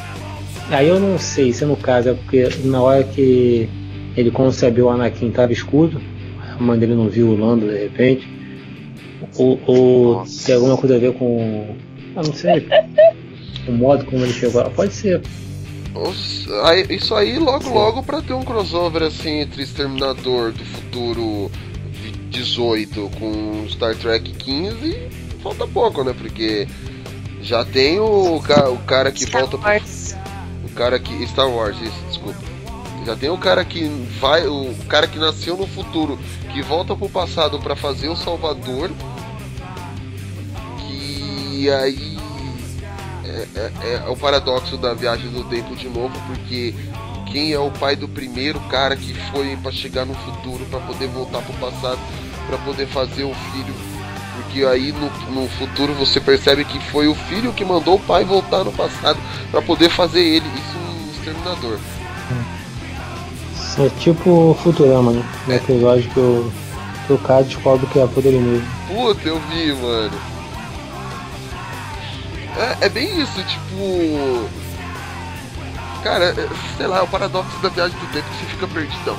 [0.72, 3.70] Aí eu não sei se no caso é porque na hora que
[4.18, 6.02] ele concebeu o Anakin tava escudo,
[6.58, 8.28] a mãe dele não viu o Lando de repente.
[9.38, 11.76] Ou, ou tem alguma coisa a ver com.
[12.16, 12.68] Ah, não sei.
[13.68, 14.70] O modo como ele chegou lá.
[14.72, 15.22] Pode ser.
[16.90, 21.52] Isso aí logo logo pra ter um crossover assim entre Exterminador do futuro
[22.30, 25.10] 18 com Star Trek 15,
[25.42, 26.14] falta pouco, né?
[26.18, 26.68] Porque
[27.42, 30.16] já tem o, ca- o cara que Star volta pro Wars.
[30.66, 31.26] O cara que.
[31.28, 32.40] Star Wars, isso, desculpa.
[33.06, 33.86] Já tem o cara que
[34.20, 34.46] vai.
[34.48, 36.20] O cara que nasceu no futuro,
[36.54, 38.92] que volta pro passado pra fazer o Salvador.
[40.78, 42.18] Que aí.
[43.26, 46.74] É, é- é o paradoxo da viagem do tempo de novo, porque
[47.32, 51.08] quem é o pai do primeiro cara que foi pra chegar no futuro pra poder
[51.08, 52.00] voltar pro passado,
[52.48, 53.74] pra poder fazer o filho.
[54.36, 58.24] Porque aí no, no futuro você percebe que foi o filho que mandou o pai
[58.24, 59.20] voltar no passado
[59.52, 60.46] pra poder fazer ele.
[60.46, 61.80] Isso no Exterminador.
[63.78, 65.24] É tipo Futurama, né?
[65.48, 66.52] No episódio que o,
[67.08, 68.68] que o cara descobre que é por ele mesmo.
[68.88, 70.18] Puta, eu vi, mano.
[72.58, 74.50] É, é bem isso, tipo.
[76.04, 79.18] Cara, é- sei lá, é o paradoxo da viagem do tempo que você fica perdidão.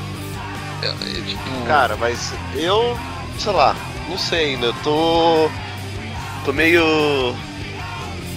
[0.83, 1.67] É, é tipo.
[1.67, 2.99] Cara, mas eu,
[3.39, 3.77] sei lá,
[4.09, 5.51] não sei ainda, eu tô.
[6.45, 6.83] tô meio.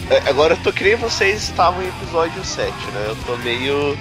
[0.09, 3.05] É, Agora eu tô que nem vocês estavam em episódio 7, né?
[3.07, 3.97] Eu tô meio.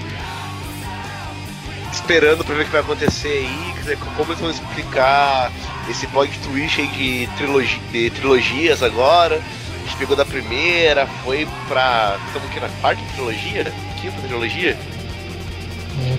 [1.92, 5.52] esperando pra ver o que vai acontecer aí, quer dizer, como eles vão explicar
[5.88, 9.36] esse plot twist aí de, trilogi de trilogias agora.
[9.36, 12.16] A gente pegou da primeira, foi pra.
[12.26, 13.72] estamos aqui na quarta trilogia?
[14.02, 14.76] Quinta trilogia?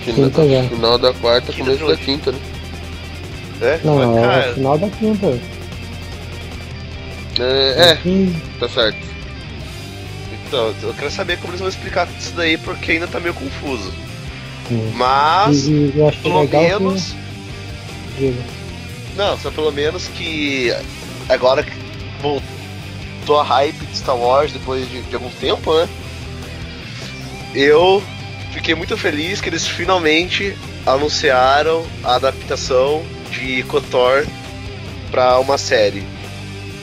[0.30, 0.68] Quinta já.
[0.68, 2.04] final da quarta, Quinta começo da trilogia.
[2.04, 2.38] quinta, né?
[3.60, 3.80] É?
[3.84, 5.26] Não, Mas, é cara, o final da quinta.
[7.40, 7.98] É, é,
[8.60, 8.98] tá certo.
[10.46, 13.92] Então, eu quero saber como eles vão explicar isso daí, porque ainda tá meio confuso.
[14.70, 14.92] Hum.
[14.94, 17.14] Mas, E, e eu acho pelo legal menos.
[18.16, 18.26] que.
[18.30, 18.42] Diga.
[19.16, 20.72] Não, só pelo menos que.
[21.28, 21.72] Agora que
[22.22, 25.88] voltou a hype de Star Wars depois de, de algum tempo, né?
[27.54, 28.02] Eu
[28.52, 34.26] fiquei muito feliz que eles finalmente anunciaram a adaptação de KOTOR
[35.10, 36.02] pra uma série.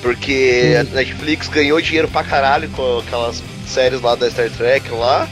[0.01, 5.27] Porque a Netflix ganhou dinheiro pra caralho com aquelas séries lá da Star Trek lá.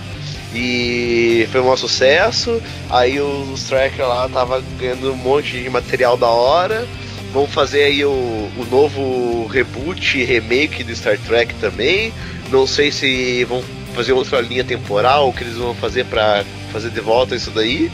[0.54, 2.62] E foi um sucesso.
[2.90, 6.88] Aí os trackers lá tava ganhando um monte de material da hora.
[7.32, 12.14] Vão fazer aí o, o novo reboot, remake do Star Trek também.
[12.52, 13.64] Não sei se vão
[14.00, 17.92] fazer outra linha temporal, o que eles vão fazer pra fazer de volta isso daí.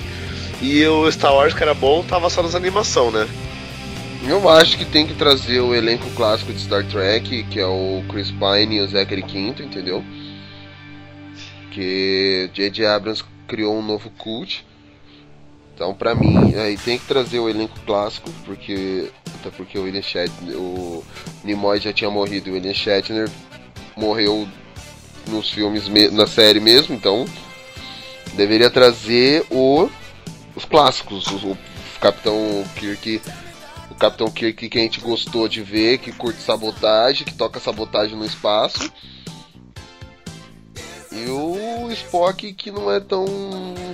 [0.61, 3.27] E o Star Wars, que era bom, tava só nas animação, né?
[4.27, 8.03] Eu acho que tem que trazer o elenco clássico de Star Trek, que é o
[8.07, 10.03] Chris Pine e o Zachary Quinto, entendeu?
[11.71, 12.85] Que J.J.
[12.85, 14.63] Abrams criou um novo cult.
[15.73, 20.03] Então, pra mim, aí tem que trazer o elenco clássico, porque até porque o William
[20.03, 21.03] Shatner, o
[21.43, 23.27] Nimoy já tinha morrido, o William Shatner
[23.97, 24.47] morreu
[25.27, 27.25] nos filmes me- na série mesmo, então
[28.33, 29.89] deveria trazer o
[30.55, 31.57] os clássicos, o, o
[31.99, 33.21] Capitão Kirk
[33.91, 38.17] o Capitão Kirk que a gente gostou de ver, que curte sabotagem, que toca sabotagem
[38.17, 38.91] no espaço.
[41.11, 43.25] E o Spock que não é tão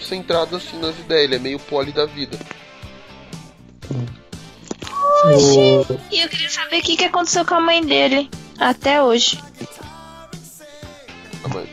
[0.01, 2.37] centrado assim nas ideias, ele é meio poli da vida.
[5.25, 8.29] O- E eu queria saber o que, que aconteceu com a mãe dele.
[8.59, 9.39] Até hoje.
[11.53, 11.69] Mas-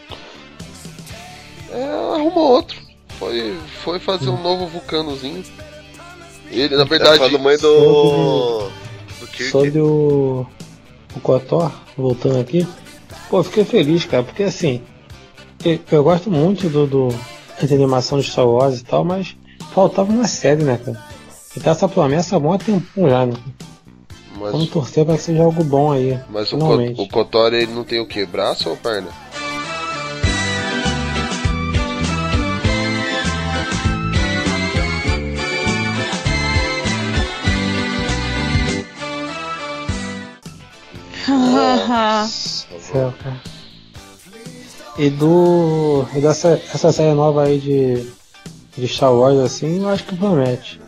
[1.70, 2.78] É, arrumou outro.
[3.18, 5.42] Foi, foi fazer um novo vulcanozinho.
[6.50, 8.68] Ele, na Tá verdade, falando mãe do.
[9.20, 9.50] do Kirk.
[9.50, 10.46] Sobre o,
[11.14, 12.66] o Kotor, voltando aqui,
[13.28, 14.80] pô, fiquei feliz, cara, porque assim,
[15.64, 17.08] eu, eu gosto muito do, do
[17.60, 19.36] da animação de Star Wars e tal, mas
[19.74, 21.04] faltava uma série, né, cara?
[21.56, 23.34] E tá essa promessa há mó tempo já, né?
[24.38, 27.00] mas, Vamos torcer pra que seja algo bom aí, mas o, finalmente.
[27.00, 28.24] O Kotor ele não tem o que?
[28.24, 29.08] Braço ou perna?
[42.28, 43.40] Céu, cara.
[44.96, 46.04] E do.
[46.14, 48.06] E dessa essa série nova aí de.
[48.76, 50.80] de Star Wars assim, eu acho que promete.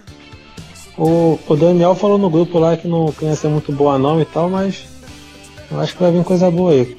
[0.99, 3.99] O, o Daniel falou no grupo lá que não que não ia ser muito boa
[3.99, 4.85] não e tal, mas
[5.71, 6.97] eu acho que vai vir coisa boa aí.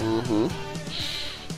[0.00, 0.48] Uhum.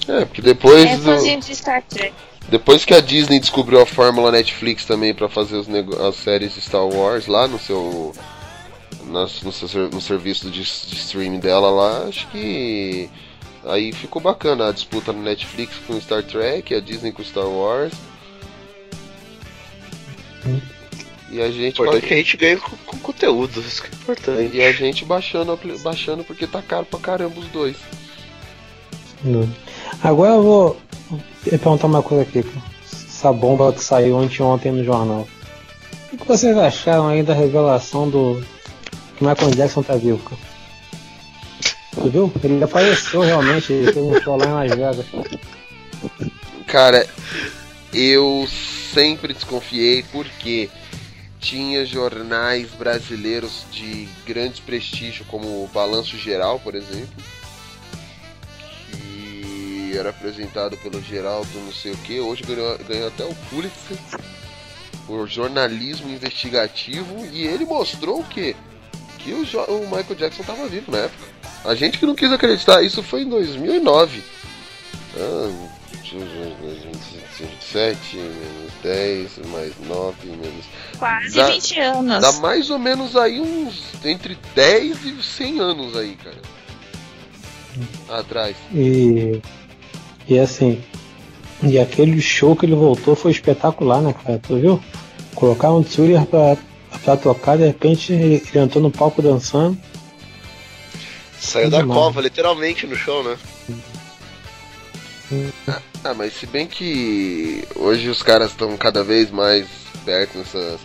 [0.07, 2.13] É, porque depois É do, fãzinho de Star Trek.
[2.49, 6.55] depois que a Disney descobriu a fórmula Netflix também pra fazer os nego- as séries
[6.55, 8.13] de Star Wars lá no seu
[9.09, 13.09] nas- no, seu no serviço de, de streaming dela lá, acho que
[13.65, 17.93] aí ficou bacana a disputa no Netflix com Star Trek, a Disney com Star Wars.
[21.31, 23.95] E a gente Importante ba- que a gente ganhe com, com conteúdo, isso que é
[23.95, 24.57] importante.
[24.57, 27.77] e a gente baixando, baixando porque tá caro pra caramba os dois.
[29.25, 29.49] Não.
[30.03, 30.77] Agora eu vou
[31.49, 32.45] perguntar uma coisa aqui,
[32.93, 35.27] essa bomba que saiu anteontem no jornal.
[36.13, 38.45] O que vocês acharam aí da revelação do
[39.17, 40.21] que Michael Jackson tá vivo?
[41.95, 42.33] Tu viu?
[42.43, 45.07] Ele apareceu realmente, ele fez um show lá em Las Vegas.
[46.67, 47.07] Cara,
[47.93, 48.47] eu
[48.93, 50.69] sempre desconfiei porque
[51.39, 57.23] tinha jornais brasileiros de grande prestígio, como o Balanço Geral, por exemplo,
[58.91, 63.97] que era apresentado pelo Geraldo não sei o que, hoje ganhou, ganhou até o Pulitzer
[65.07, 68.57] por jornalismo investigativo e ele mostrou o quê?
[69.25, 71.25] Que o, Jo- o Michael Jackson estava vivo na época.
[71.65, 74.23] A gente que não quis acreditar, isso foi em 2009.
[75.19, 75.51] Ah,
[77.61, 80.65] 7 menos 10, mais 9, menos.
[80.99, 82.21] Quase Dá- 20 anos.
[82.23, 83.83] Dá mais ou menos aí uns.
[84.05, 86.37] entre 10 e 100 anos aí, cara.
[88.21, 88.55] Atrás.
[88.73, 89.41] E,
[90.29, 90.83] e assim,
[91.63, 94.39] e aquele show que ele voltou foi espetacular, né, cara?
[94.47, 94.81] Tu viu?
[95.35, 96.57] Colocaram um thriller pra,
[97.05, 99.79] pra tocar, de repente ele, ele entrou no palco dançando.
[101.39, 101.99] Saiu da Demais.
[101.99, 103.39] cova, literalmente, no show, né?
[106.03, 109.67] Ah, mas se bem que hoje os caras estão cada vez mais
[110.05, 110.79] perto nessa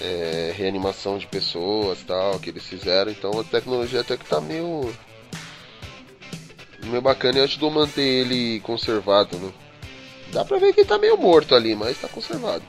[0.00, 4.92] é, reanimação de pessoas tal que eles fizeram, então a tecnologia até que tá meio.
[6.84, 9.50] meio bacana e ajudou a manter ele conservado, né?
[10.32, 12.62] Dá pra ver que ele tá meio morto ali, mas tá conservado.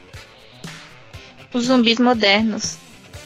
[1.53, 2.77] Os zumbis modernos.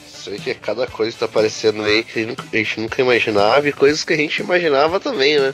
[0.08, 3.02] Sei que cada coisa que tá aparecendo aí que a gente nunca- a gente nunca
[3.02, 5.54] imaginava e coisas que a gente imaginava também, né?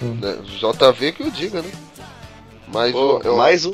[0.00, 0.38] Né?
[0.44, 1.70] JV que eu diga, né?
[2.66, 3.72] Mas Pô, eu, eu, mais um.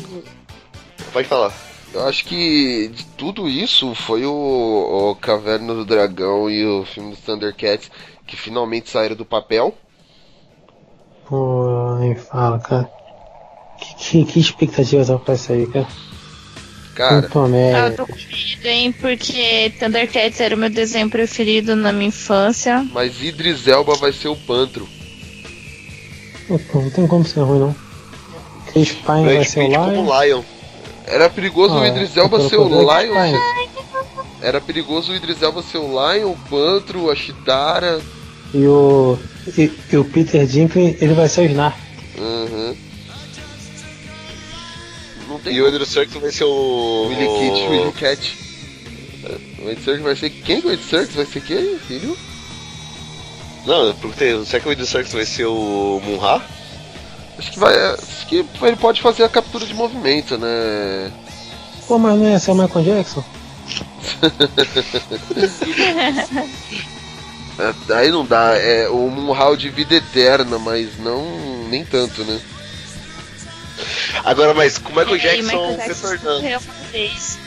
[1.13, 1.53] Pode falar.
[1.95, 7.11] eu acho que de tudo isso foi o, o Caverna do Dragão e o filme
[7.11, 7.91] dos Thundercats
[8.27, 9.75] que finalmente saíram do papel.
[11.27, 12.91] Pô, nem fala, cara.
[13.79, 15.87] Que, que, que expectativa tá pra aí, cara?
[16.99, 17.75] Cara, Não promete.
[17.77, 18.93] Ah, eu tô com medo, hein?
[19.01, 22.85] Porque Thundercats era o meu desenho preferido na minha infância.
[22.93, 24.89] mas Idris Elba vai ser o Pantro.
[26.51, 27.77] Não, não tem como ser ruim, não.
[28.73, 29.95] Chris Pine vai Brad ser o Lion.
[29.95, 30.43] como Lion.
[31.07, 31.89] Era perigoso Ah, o é.
[31.89, 33.39] Idris Elba ser o Lion.
[34.43, 38.01] Era perigoso o Idris Elba ser o Lion, o Pantro, a Chitara.
[38.53, 39.17] E o.
[39.57, 41.79] E, e o Peter Dinklage, ele vai ser o Snark.
[42.19, 42.75] Uhum.
[45.39, 47.07] Não tem E o Andrew Serkis vai ser o.
[47.09, 48.39] Willy Kit, Willy Cat.
[49.63, 50.61] O Ed Serkis vai ser quem?
[50.61, 52.17] O Ed Serkis vai ser quem, filho?
[53.67, 56.43] Não, eu perguntei, será que o Andrew Serkis vai ser o Munra?
[57.39, 57.75] Acho que vai.
[57.93, 61.13] Acho que ele pode fazer a captura de movimento, né?
[61.87, 63.25] Pô, mas não ia ser o Michael Jackson?
[67.59, 71.67] É, Aí não dá, é o Munhal de vida eterna, mas não.
[71.69, 72.41] nem tanto, né?
[74.25, 76.47] Agora, mas com o Michael E aí, Jackson Jackson retornando.
[76.49, 77.39] uma vez.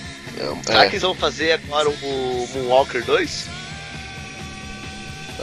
[0.66, 3.46] Será É, que eles vão fazer agora o Moonwalker 2?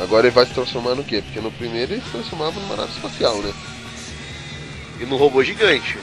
[0.01, 1.23] agora ele vai se transformar no quê?
[1.23, 3.53] Porque no primeiro ele se transformava numa nave espacial, né?
[5.01, 5.99] E no robô gigante.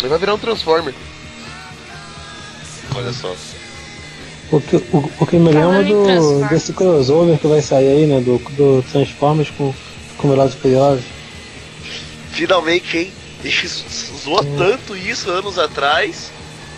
[0.00, 0.94] Ele vai virar um Transformer.
[2.94, 3.34] Olha só.
[4.50, 8.20] O que, o, o que me lembra do, desse crossover que vai sair aí, né?
[8.20, 9.74] Do, do Transformers com,
[10.16, 11.04] com Velozes e Furiosos.
[12.36, 13.12] Finalmente, hein?
[13.40, 16.30] A gente zoou tanto isso anos atrás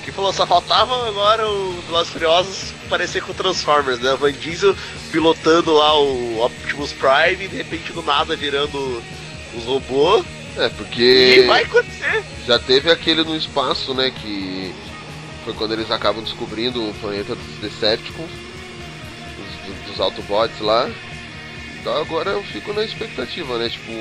[0.05, 4.13] que falou, só faltava agora o Velozes e Furiosos parecer com o Transformers, né?
[4.13, 4.75] O Van Diesel
[5.13, 9.03] pilotando lá o Optimus Prime e de repente do nada virando
[9.55, 10.25] os robôs.
[10.57, 12.25] É, E porque vai acontecer.
[12.47, 14.11] já teve aquele no espaço, né?
[14.11, 14.73] Que
[15.45, 18.31] foi quando eles acabam descobrindo o planeta dos Decepticons,
[19.67, 20.89] dos, dos Autobots lá.
[21.81, 23.69] Então agora eu fico na expectativa, né?
[23.69, 23.93] Tipo,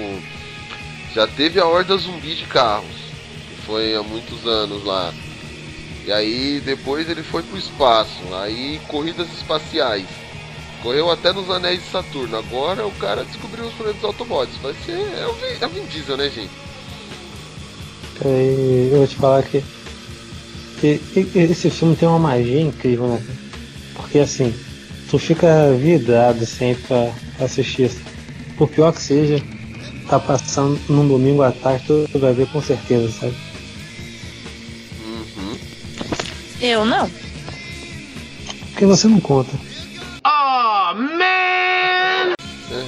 [1.17, 2.85] já teve a horda zumbi de carros,
[3.49, 5.11] que foi há muitos anos lá.
[6.05, 10.05] E aí depois ele foi pro espaço, aí corridas espaciais.
[10.83, 12.37] Correu até nos anéis de Saturno.
[12.37, 14.55] Agora o cara descobriu os planetas Autobots.
[14.61, 14.91] Vai ser.
[14.91, 16.51] É o Vin, é o Vin Diesel, né, gente?
[18.23, 19.63] E eu vou te falar que,
[20.79, 23.25] que, que esse filme tem uma magia incrível, né?
[23.95, 24.53] Porque assim,
[25.09, 27.11] tu fica vidrado sempre pra
[27.43, 27.89] assistir.
[28.55, 29.43] Por pior que seja,
[30.07, 33.35] tá passando num domingo à tarde, tu, tu vai ver com certeza, sabe?
[35.05, 35.57] Uhum.
[36.61, 37.09] Eu não.
[38.71, 39.51] Porque você não conta.
[40.25, 42.33] Oh, man!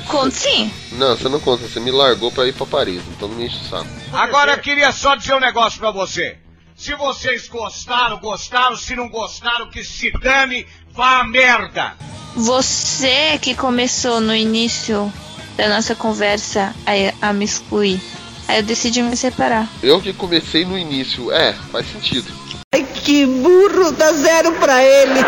[0.08, 0.72] Conto sim.
[0.94, 3.58] Não, você não conta, você me largou pra ir pra Paris, então não me enche
[3.58, 3.88] o saco.
[4.12, 6.38] Agora eu queria só dizer um negócio pra você.
[6.76, 8.76] Se vocês gostaram, gostaram.
[8.78, 11.94] Se não gostaram, que se dane, vá a merda.
[12.36, 15.12] Você que começou no início
[15.60, 18.02] da nossa conversa a, a me excluir.
[18.48, 19.68] Aí eu decidi me separar.
[19.84, 22.32] Eu que comecei no início, é, faz sentido.
[22.74, 25.20] Ai, que burro, dá zero pra ele.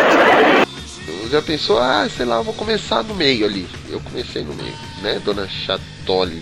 [1.21, 3.67] Eu já pensou, ah, sei lá, eu vou começar no meio ali.
[3.89, 6.41] Eu comecei no meio, né, dona Chatoli?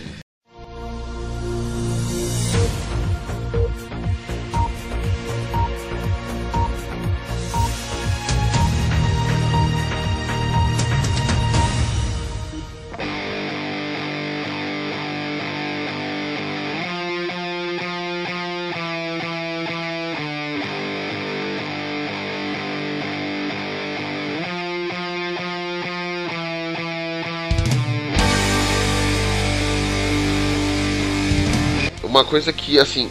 [32.20, 33.10] Uma coisa que, assim,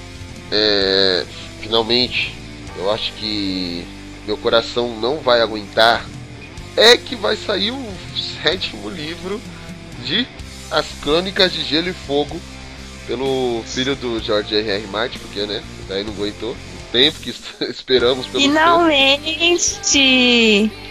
[0.52, 1.24] é,
[1.62, 2.36] finalmente,
[2.76, 3.82] eu acho que
[4.26, 6.04] meu coração não vai aguentar
[6.76, 7.94] é que vai sair o
[8.42, 9.40] sétimo livro
[10.04, 10.28] de
[10.70, 12.38] As Crônicas de Gelo e Fogo
[13.06, 14.86] pelo filho do George R.R.
[14.88, 16.54] Martin, porque, né, daí não aguentou
[16.92, 17.30] tempo que
[17.70, 18.42] esperamos pelo.
[18.42, 19.98] Finalmente!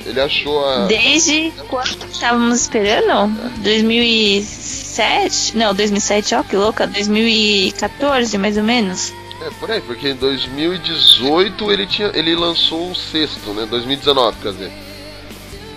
[0.05, 0.85] Ele achou a...
[0.87, 3.29] Desde quando estávamos esperando?
[3.61, 5.57] 2007?
[5.57, 6.87] Não, 2007, ó, que louca.
[6.87, 9.11] 2014, mais ou menos.
[9.41, 13.67] É, por aí, porque em 2018 ele, tinha, ele lançou o sexto, né?
[13.69, 14.71] 2019, quer dizer.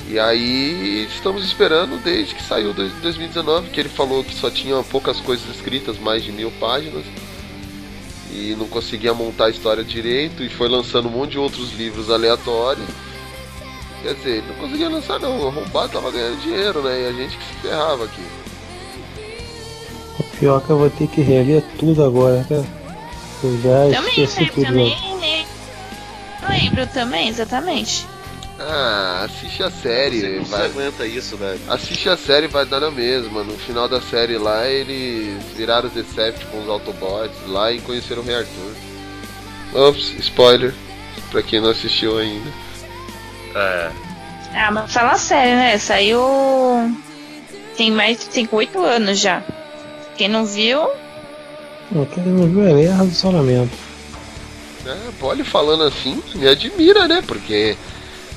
[0.09, 4.83] E aí estamos esperando desde que saiu de 2019, que ele falou que só tinha
[4.83, 7.05] poucas coisas escritas, mais de mil páginas.
[8.33, 12.11] E não conseguia montar a história direito, e foi lançando um monte de outros livros
[12.11, 12.87] aleatórios.
[14.03, 17.03] Quer dizer, ele não conseguia lançar não, o arrombado tava ganhando dinheiro, né?
[17.03, 18.23] E a gente que se ferrava aqui.
[20.19, 22.67] O pior é que eu vou ter que reler tudo agora, cara.
[23.43, 24.51] Eu já Também, esqueci né?
[24.55, 24.67] tudo.
[24.67, 25.47] Também, né?
[26.49, 28.07] Lembro também, exatamente.
[28.63, 30.67] Ah, assiste a série, Você não se vai.
[30.67, 31.59] aguenta isso, velho.
[31.67, 33.43] Assiste a série vai dar na mesma.
[33.43, 38.25] No final da série lá, eles viraram os Decepticons, os Autobots lá e conheceram o
[38.25, 38.75] Rei Arthur.
[39.75, 40.75] Ops, spoiler.
[41.31, 42.51] Pra quem não assistiu ainda.
[43.55, 43.91] É.
[44.53, 45.79] Ah, mas fala sério, né?
[45.79, 46.21] Saiu.
[47.77, 48.19] Tem mais.
[48.25, 49.43] Tem oito anos já.
[50.19, 50.87] Quem não viu.
[51.91, 53.73] Não, quem não viu é ler relacionamento.
[54.85, 57.23] É, Polly falando assim, me admira, né?
[57.27, 57.77] Porque.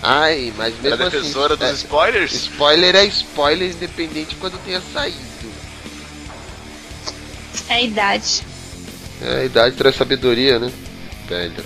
[0.03, 1.63] Ai, mas É mesmo a defensora assim.
[1.63, 2.33] dos spoilers?
[2.33, 5.17] Spoiler é spoiler independente quando tenha saído.
[7.69, 8.43] É a idade.
[9.21, 10.71] É, a idade traz sabedoria, né?
[11.27, 11.63] Velho.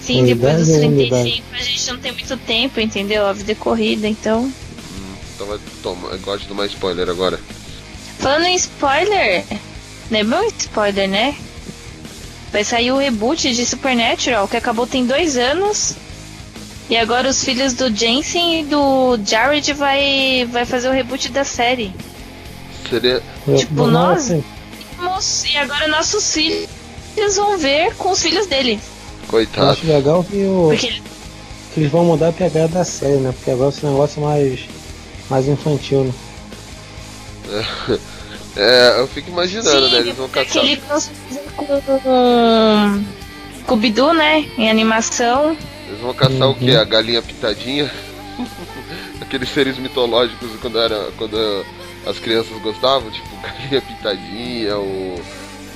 [0.00, 3.26] Sim, A depois dos idade é uma 35 a gente não tem muito tempo, entendeu?
[3.26, 4.52] A vida é corrida, então.
[5.34, 6.10] Então vai tomar.
[6.10, 7.38] Eu gosto de tomar spoiler agora.
[8.18, 9.44] Falando em spoiler,
[10.10, 11.36] não é bom spoiler, né?
[12.50, 15.94] Vai sair o reboot de Supernatural, que acabou tem dois anos.
[16.90, 21.44] E agora os filhos do Jensen e do Jared vai, vai fazer o reboot da
[21.44, 21.92] série.
[22.88, 23.22] Seria.
[23.56, 24.42] Tipo, Mas, nós-
[24.98, 26.66] Nossa, E agora nossos filhos
[27.36, 28.80] vão ver com os filhos dele.
[29.22, 29.70] eu Coitado.
[29.70, 30.88] acho legal que, o, Porque
[31.74, 33.32] que eles vão mudar a pegada da série, né?
[33.36, 34.60] Porque agora esse negócio é mais,
[35.28, 37.64] mais infantil, né?
[38.56, 39.98] É, eu fico imaginando, Sim, né?
[40.00, 40.62] Eles vão caçar.
[40.62, 40.98] aquele com
[43.62, 44.46] Scooby-Doo, né?
[44.56, 45.56] Em animação.
[45.98, 46.76] Eles vão caçar o que?
[46.76, 47.90] A galinha pitadinha?
[49.20, 51.66] Aqueles seres mitológicos quando, era, quando
[52.06, 55.20] as crianças gostavam, tipo galinha pitadinha, o.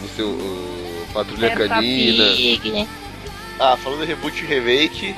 [0.01, 2.25] não sei, o Patrulha Peppa Canina.
[2.37, 2.89] Pig.
[3.59, 5.15] Ah, falando em reboot e remake,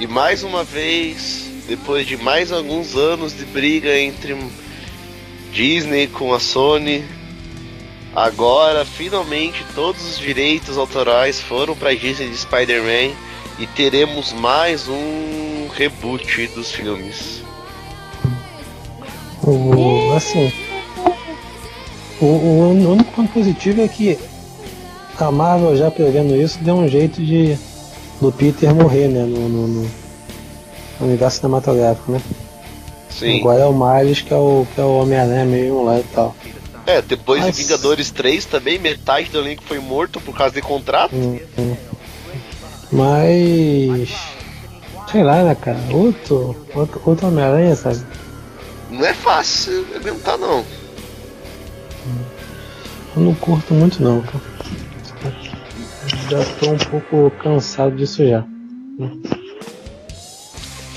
[0.00, 4.36] e mais uma vez, depois de mais alguns anos de briga entre
[5.52, 7.04] Disney com a Sony,
[8.14, 13.28] agora finalmente todos os direitos autorais foram para Disney de Spider-Man
[13.58, 17.42] e teremos mais um reboot dos filmes.
[19.42, 20.52] O, assim,
[22.20, 24.18] o, o único ponto positivo é que
[25.18, 27.56] a Marvel já prevendo isso deu um jeito de
[28.20, 29.90] do Peter morrer, né, no, no- no
[31.06, 32.20] universo cinematográfico, né?
[33.08, 33.38] Sim.
[33.40, 36.34] Agora é o Miles que é o, que é o Homem-Aranha mesmo lá e tal.
[36.84, 40.60] É, depois Mas- de Vingadores 3 também, metade do elenco foi morto por causa de
[40.62, 41.14] contrato.
[41.14, 41.76] Hum, hum.
[42.92, 44.10] Mas.
[45.10, 45.78] Sei lá, né, cara?
[45.90, 48.00] Outro, outro, outro Homem-Aranha, sabe?
[48.90, 50.64] Não é fácil aguentar não.
[53.16, 54.44] Eu não curto muito não, cara.
[56.30, 58.44] Já tô um pouco cansado disso já.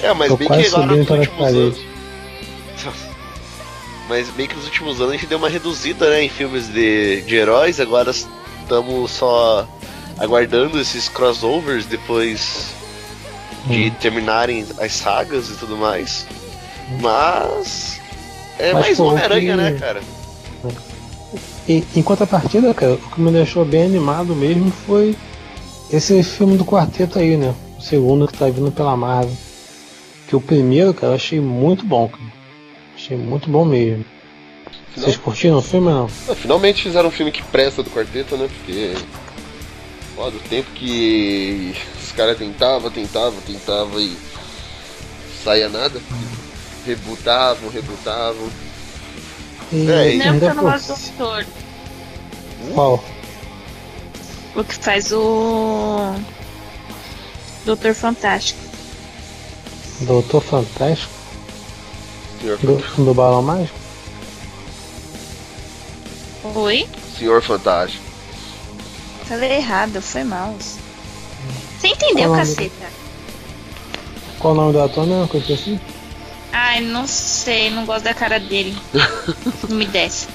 [0.02, 1.38] É, mas Tô bem que subindo nos últimos anos.
[1.54, 1.82] paredes.
[4.10, 7.22] Mas bem que nos últimos anos a gente deu uma reduzida né, em filmes de,
[7.22, 9.66] de heróis, agora estamos só
[10.22, 12.68] aguardando esses crossovers depois
[13.66, 13.92] de Hum.
[14.00, 16.26] terminarem as sagas e tudo mais.
[17.02, 18.00] Mas.
[18.60, 20.02] É Mas, mais Homem-Aranha, que- né, cara?
[21.68, 25.16] E em contrapartida, cara, o que me deixou bem animado mesmo foi
[25.92, 27.54] esse filme do quarteto aí, né?
[27.78, 29.36] O segundo que tá vindo pela Marvel.
[30.28, 32.24] Que o primeiro, cara, eu achei muito bom, cara.
[32.96, 34.06] Achei muito bom mesmo.
[34.96, 36.08] Vocês curtiram o filme ou não?
[36.36, 38.48] Finalmente fizeram um filme que presta do quarteto, né?
[38.58, 38.94] Porque.
[40.18, 44.18] Ó, do tempo que os caras tentavam, tentavam, tentavam e
[45.44, 46.02] saía nada.
[46.86, 48.50] Rebutavam, rebutavam.
[49.72, 51.46] E É, e- Não, porque ainda eu não gosto do ator.
[52.74, 53.04] Qual?
[54.56, 56.14] O que faz o.
[57.66, 58.60] Doutor Fantástico.
[60.02, 61.14] Doutor Fantástico?
[62.42, 63.78] Do, do Balão Mágico?
[66.56, 66.88] Oi?
[67.18, 68.04] Senhor Fantástico.
[69.32, 70.54] Falei errado, foi mal.
[70.60, 72.86] Você entendeu, Qual caceta?
[74.38, 75.80] Qual o nome do ator mesmo eu esqueci?
[76.52, 78.78] Ai, não sei, não gosto da cara dele.
[79.70, 80.28] não me desce.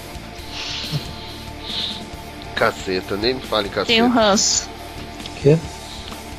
[2.55, 3.87] Caceta, nem me fale em caceta.
[3.89, 4.67] Tem um ranço.
[5.43, 5.59] Que?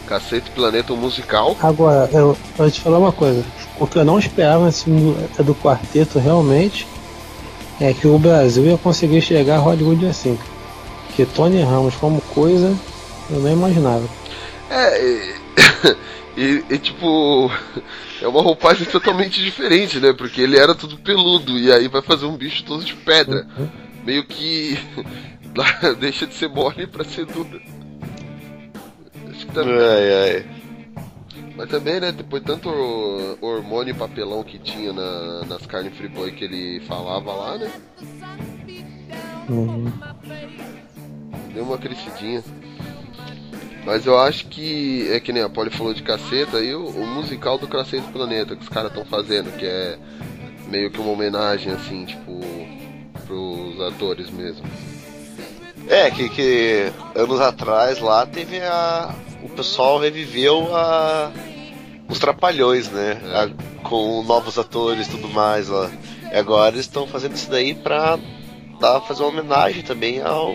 [0.08, 1.56] Caceta e Planeta Musical.
[1.62, 3.46] Agora, eu, eu vou te falar uma coisa.
[3.80, 6.88] O que eu não esperava nesse filme do, do quarteto realmente
[7.80, 10.40] é que o Brasil ia conseguir chegar a Hollywood assim.
[11.18, 12.74] Que Tony Ramos como coisa
[13.30, 14.08] eu não imaginava.
[14.70, 15.36] É, e,
[16.38, 17.52] e- e, tipo,
[18.22, 20.14] é uma roupagem totalmente diferente, né?
[20.14, 23.46] Porque ele era tudo peludo e aí vai fazer um bicho todo de pedra.
[24.06, 24.78] Meio que
[26.00, 27.60] deixa de ser mole pra ser dura.
[29.30, 30.46] Acho que também, Ai, ai.
[31.58, 32.12] mas também, né?
[32.14, 32.70] Depois tanto
[33.42, 37.72] hormônio e papelão que tinha na- nas carnes friboi que ele falava lá, né?
[39.50, 39.92] Hum,
[41.58, 42.44] Deu uma crescidinha.
[43.84, 47.08] Mas eu acho que é que nem a Polly falou de caceta aí, o, o
[47.08, 49.98] musical do Cacete Planeta que os caras estão fazendo, que é
[50.68, 52.40] meio que uma homenagem assim, tipo,
[53.26, 54.64] pros atores mesmo.
[55.88, 59.16] É, que, que anos atrás lá teve a.
[59.42, 61.32] O pessoal reviveu a.
[62.08, 63.20] Os trapalhões, né?
[63.34, 63.36] É.
[63.46, 63.50] A-
[63.82, 65.90] com novos atores e tudo mais lá.
[66.32, 68.20] E agora eles estão fazendo isso daí pra
[68.80, 70.54] dar, fazer uma homenagem também ao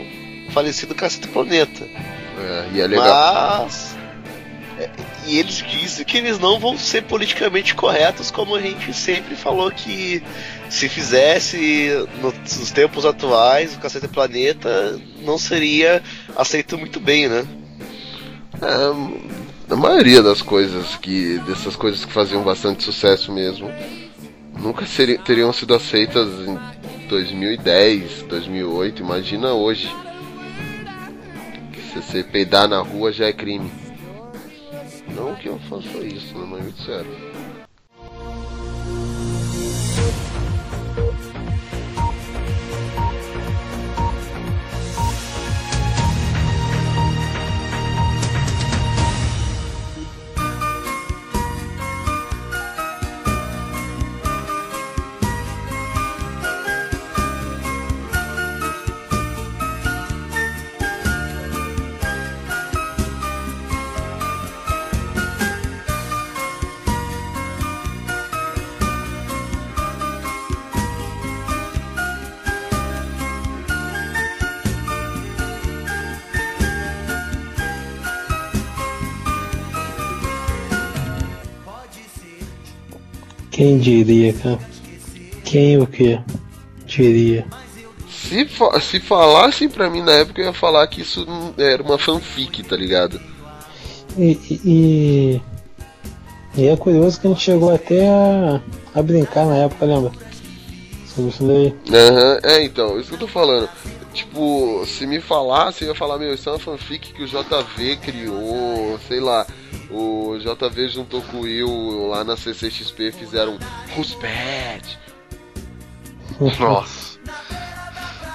[0.52, 1.84] falecido Cacete Planeta.
[1.84, 3.64] É, e é legal.
[3.64, 3.96] Mas.
[4.78, 4.90] é,
[5.26, 9.70] E eles dizem que eles não vão ser politicamente corretos, como a gente sempre falou
[9.70, 10.22] que
[10.68, 11.90] se fizesse
[12.20, 16.02] no- nos tempos atuais o Cacete Planeta não seria
[16.36, 17.46] aceito muito bem, né?
[18.60, 21.38] É, a maioria das coisas que.
[21.46, 23.70] dessas coisas que faziam bastante sucesso mesmo.
[24.58, 26.58] Nunca seri- teriam sido aceitas em
[27.08, 29.90] 2010, 2008, imagina hoje.
[31.92, 33.70] Se você peidar na rua já é crime.
[35.14, 36.46] Não que eu faça isso, né?
[36.48, 37.61] Mas muito sério.
[83.62, 84.58] Quem diria, cara?
[85.44, 86.18] Quem o que?
[86.84, 87.46] Diria.
[88.10, 91.24] Se, fa se falassem pra mim na época, eu ia falar que isso
[91.56, 93.20] era uma fanfic, tá ligado?
[94.18, 95.40] E, e,
[96.56, 98.60] e- é curioso que a gente chegou até a,
[98.96, 100.10] a brincar na época, lembra?
[101.06, 101.72] Sobre isso daí.
[101.96, 103.68] Aham, é então, isso que eu tô falando.
[104.12, 107.96] Tipo, se me falasse, eu ia falar, meu, isso é uma fanfic que o JV
[107.96, 109.46] criou, sei lá.
[109.90, 113.58] O JV juntou com o Will lá na CCXP fizeram
[113.96, 114.98] Who's Bad?
[116.58, 117.18] Nossa.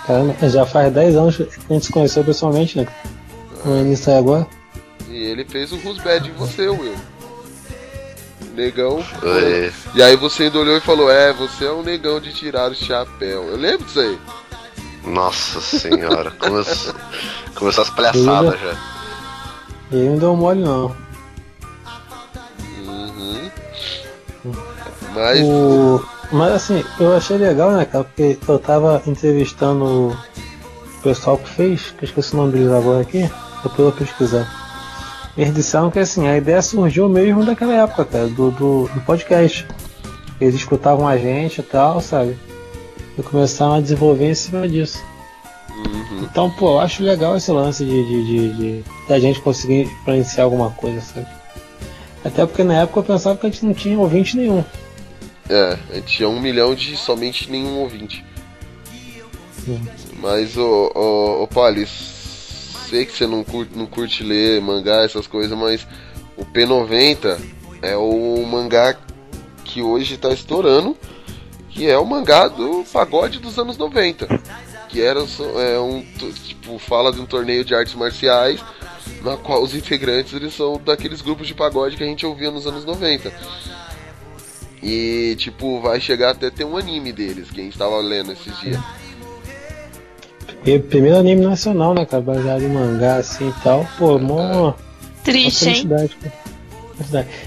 [0.05, 2.87] Caramba, já faz 10 anos que a gente se conheceu pessoalmente, né?
[3.65, 4.47] Não é aí agora?
[5.09, 6.95] E ele fez o Who's Bad em você, Will.
[8.55, 9.03] Negão.
[9.23, 9.71] É.
[9.93, 12.75] E aí você ainda olhou e falou, é, você é um negão de tirar o
[12.75, 13.43] chapéu.
[13.43, 14.17] Eu lembro disso aí.
[15.07, 16.31] Nossa senhora.
[16.39, 16.93] Começou,
[17.55, 18.75] começou as palhaçadas já.
[19.91, 20.95] E não deu mole não.
[22.85, 23.49] Uhum.
[25.13, 25.39] Mas.
[25.41, 26.05] O...
[26.29, 28.03] Mas assim, eu achei legal, né, cara?
[28.03, 30.17] Porque eu tava entrevistando o
[31.01, 33.21] pessoal que fez, que eu esqueci o nome deles agora aqui,
[33.63, 34.45] depois eu vou pesquisar.
[35.37, 39.65] Eles disseram que assim, a ideia surgiu mesmo daquela época, cara, do, do, do podcast.
[40.41, 42.37] Eles escutavam a gente e tal, sabe?
[43.17, 45.03] E começaram a desenvolver em cima disso.
[45.69, 46.23] Uhum.
[46.23, 50.43] Então, pô, eu acho legal esse lance de, de, de, de, da gente conseguir influenciar
[50.43, 51.27] alguma coisa, sabe?
[52.23, 54.63] Até porque na época eu pensava que a gente não tinha ouvinte nenhum.
[55.49, 58.23] É, a gente tinha um milhão de somente nenhum ouvinte.
[60.19, 65.27] Mas, ô, ô, ô Pali, sei que você não curte, não curte ler mangá, essas
[65.27, 65.87] coisas, mas
[66.35, 67.39] o P90
[67.81, 68.97] é o mangá
[69.63, 70.97] que hoje tá estourando,
[71.77, 74.27] que é o mangá do pagode dos anos 90.
[74.89, 76.03] Que era é um,
[76.43, 78.59] tipo, fala de um torneio de artes marciais,
[79.21, 82.65] na qual os integrantes eles são daqueles grupos de pagode que a gente ouvia nos
[82.65, 83.31] anos 90.
[84.81, 88.59] E, tipo, vai chegar até ter um anime deles, que a gente tava lendo esses
[88.59, 88.79] dias.
[90.65, 92.23] E primeiro anime nacional, né, cara?
[92.23, 93.87] Baseado em mangá assim e tal.
[93.99, 94.73] Pô, mó
[95.23, 95.89] Triste, hein?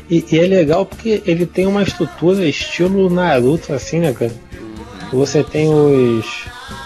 [0.08, 4.32] E, e é legal porque ele tem uma estrutura estilo Naruto, assim, né, cara?
[5.12, 6.24] Você tem os,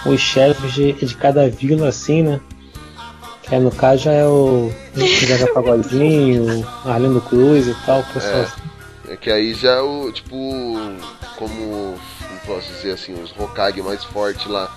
[0.07, 2.41] os chefes de, de cada vila, assim, né?
[3.43, 8.35] Que é, no caso já é o Zeca Pagodinho, Arlindo Cruz e tal, o pessoal
[8.35, 8.41] É.
[8.45, 8.61] assim.
[9.11, 10.37] É que aí já é o, tipo,
[11.37, 11.95] como,
[12.47, 14.71] posso dizer assim, os Hokage mais fortes lá.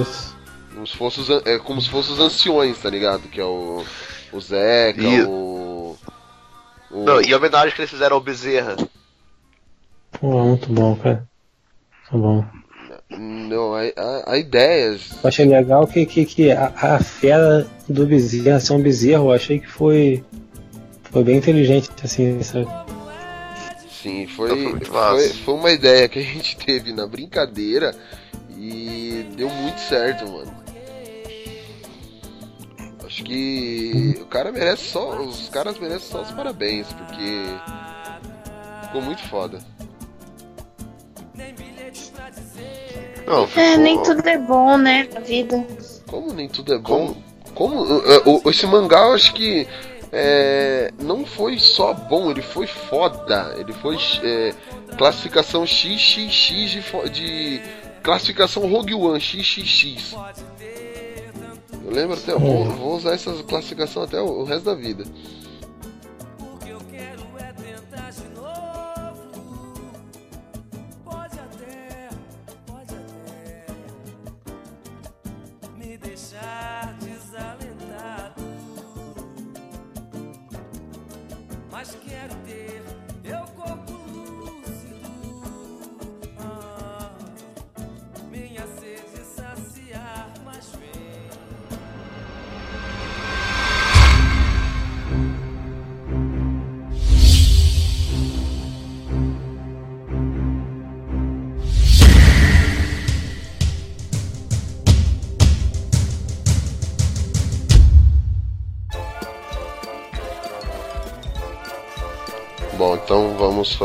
[0.00, 0.34] Isso.
[0.74, 3.28] Como se fosse os, é como se fossem os anciões, tá ligado?
[3.28, 3.84] Que é o,
[4.32, 5.65] o Zeca, E- o...
[6.96, 8.76] o Não, e a homenagem que eles fizeram ao Bezerra.
[10.12, 11.26] Pô, muito bom, cara.
[12.12, 12.44] Muito bom.
[13.10, 14.92] Não, a, a, a ideia...
[15.22, 19.32] Eu achei legal que, que, que a, a fera do bezerro, ser um bezerro, eu
[19.32, 20.24] achei que foi.
[21.04, 22.66] Foi bem inteligente, assim, sabe?
[23.88, 27.94] Sim, foi, Foi foi, foi uma ideia que a gente teve na brincadeira
[28.56, 30.65] e deu muito certo, mano.
[33.16, 35.16] Acho que o cara merece só.
[35.22, 37.46] Os caras merecem só os parabéns, porque
[38.82, 39.58] ficou muito foda.
[43.26, 45.66] Não, É, ficou- nem tudo é bom, né, na vida.
[46.06, 47.16] Como nem tudo é bom.
[47.54, 49.66] Como, uh, uh, esse mangá eu acho que
[50.12, 53.54] é, não foi só bom, ele foi foda.
[53.58, 54.52] Ele foi é,
[54.98, 57.62] classificação XXX de, de
[58.02, 60.14] classificação Rogue One XXX.
[61.86, 65.04] Eu lembro até, vou, vou usar essa classificação até o, o resto da vida.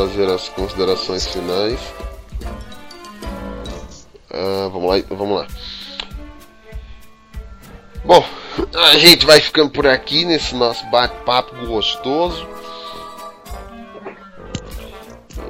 [0.02, 1.80] Fazer as considerações finais.
[4.34, 5.48] Ah, vamos lá, vamos lá.
[8.04, 8.26] Bom,
[8.74, 12.48] a gente vai ficando por aqui nesse nosso bate-papo gostoso.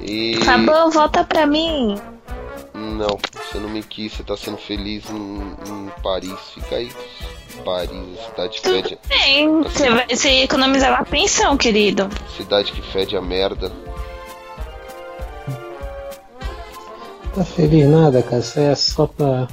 [0.01, 0.37] E
[0.91, 1.97] volta pra mim.
[2.73, 5.37] não, você não me quis, você tá sendo feliz em,
[5.69, 6.37] em Paris.
[6.53, 6.91] Fica aí.
[7.63, 7.91] Paris,
[8.25, 12.09] cidade que fede, Bem, você vai você economizar a pensão, querido.
[12.35, 13.71] cidade que fede a merda.
[17.34, 18.39] Tá feliz nada, cara.
[18.39, 19.47] Isso é só pra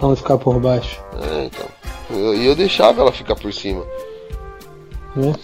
[0.00, 1.02] não ficar por baixo.
[1.20, 1.66] É, então.
[2.10, 3.84] E eu, eu, deixava ela ficar por cima.
[5.14, 5.34] Né?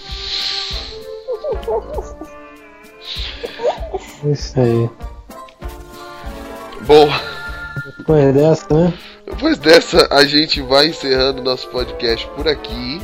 [4.24, 4.90] É isso aí.
[6.86, 7.08] Bom.
[7.98, 8.94] Depois dessa, né?
[9.26, 13.00] Depois dessa, a gente vai encerrando nosso podcast por aqui.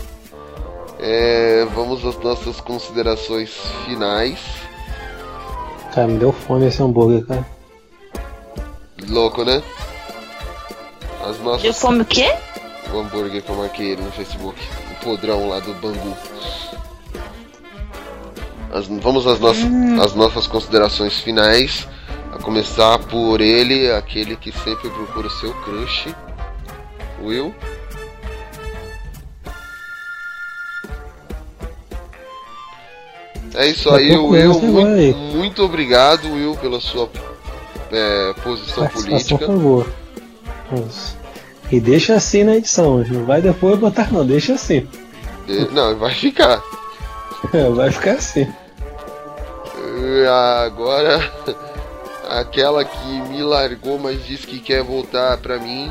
[0.98, 3.50] É, vamos às nossas considerações
[3.84, 4.38] finais.
[5.92, 7.46] Cara, me deu fome esse hambúrguer, cara.
[9.08, 9.62] Louco, né?
[11.24, 11.64] As nossas...
[11.64, 12.34] Eu como o quê?
[12.92, 14.58] O hambúrguer que eu marquei no Facebook.
[14.90, 16.16] O podrão lá do Bangu.
[18.72, 20.02] As, vamos às nossas, hum.
[20.02, 21.86] às nossas considerações finais.
[22.32, 26.14] A começar por ele, aquele que sempre procura o seu crush.
[27.22, 27.54] Will.
[33.54, 34.60] É isso aí, Will.
[34.60, 37.06] Muito, muito obrigado, Will, pela sua
[37.92, 39.92] é, posição tá política, por Favor.
[40.88, 41.16] Isso.
[41.70, 44.88] E deixa assim na edição, não vai depois botar não, deixa assim.
[45.46, 45.68] De...
[45.72, 46.62] Não, vai ficar.
[47.74, 48.46] vai ficar assim.
[50.64, 51.20] Agora,
[52.28, 55.90] aquela que me largou, mas disse que quer voltar pra mim,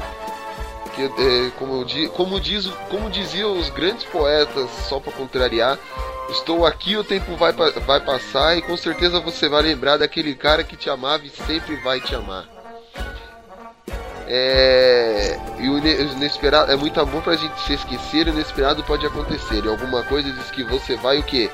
[0.93, 5.79] porque, é, como, di, como, diz, como diziam os grandes poetas, só para contrariar,
[6.29, 10.63] estou aqui, o tempo vai, vai passar e com certeza você vai lembrar daquele cara
[10.63, 12.45] que te amava e sempre vai te amar.
[14.27, 19.63] É, e o inesperado é muito amor pra gente se esquecer, o inesperado pode acontecer.
[19.63, 21.49] E alguma coisa diz que você vai o que?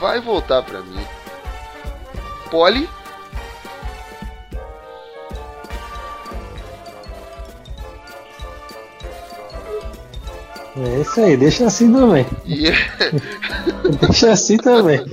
[0.00, 1.06] Vai voltar pra mim.
[2.50, 2.88] Polly
[10.76, 12.26] É isso aí, deixa assim também.
[12.46, 12.78] Yeah.
[13.00, 13.10] É.
[14.06, 15.04] deixa assim também.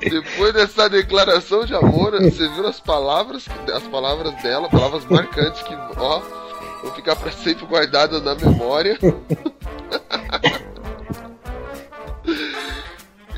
[0.00, 5.74] Depois dessa declaração de amor, você viu as palavras, as palavras dela, palavras marcantes que,
[5.74, 6.22] ó,
[6.82, 8.98] vão ficar para sempre guardadas na memória.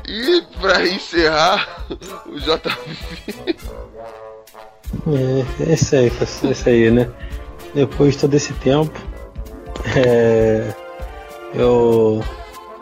[0.07, 1.85] e para encerrar,
[2.25, 3.57] o JV.
[5.07, 7.09] É, é isso aí, é isso aí, né?
[7.75, 9.12] Depois de todo esse tempo,
[9.95, 10.73] é,
[11.53, 12.23] eu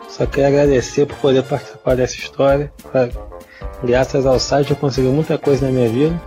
[0.08, 2.72] só quero agradecer por poder participar dessa história.
[3.82, 6.22] Graças ao site eu consegui muita coisa na minha vida.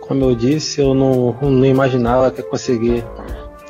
[0.00, 3.04] Como eu disse, eu não, não imaginava que eu conseguir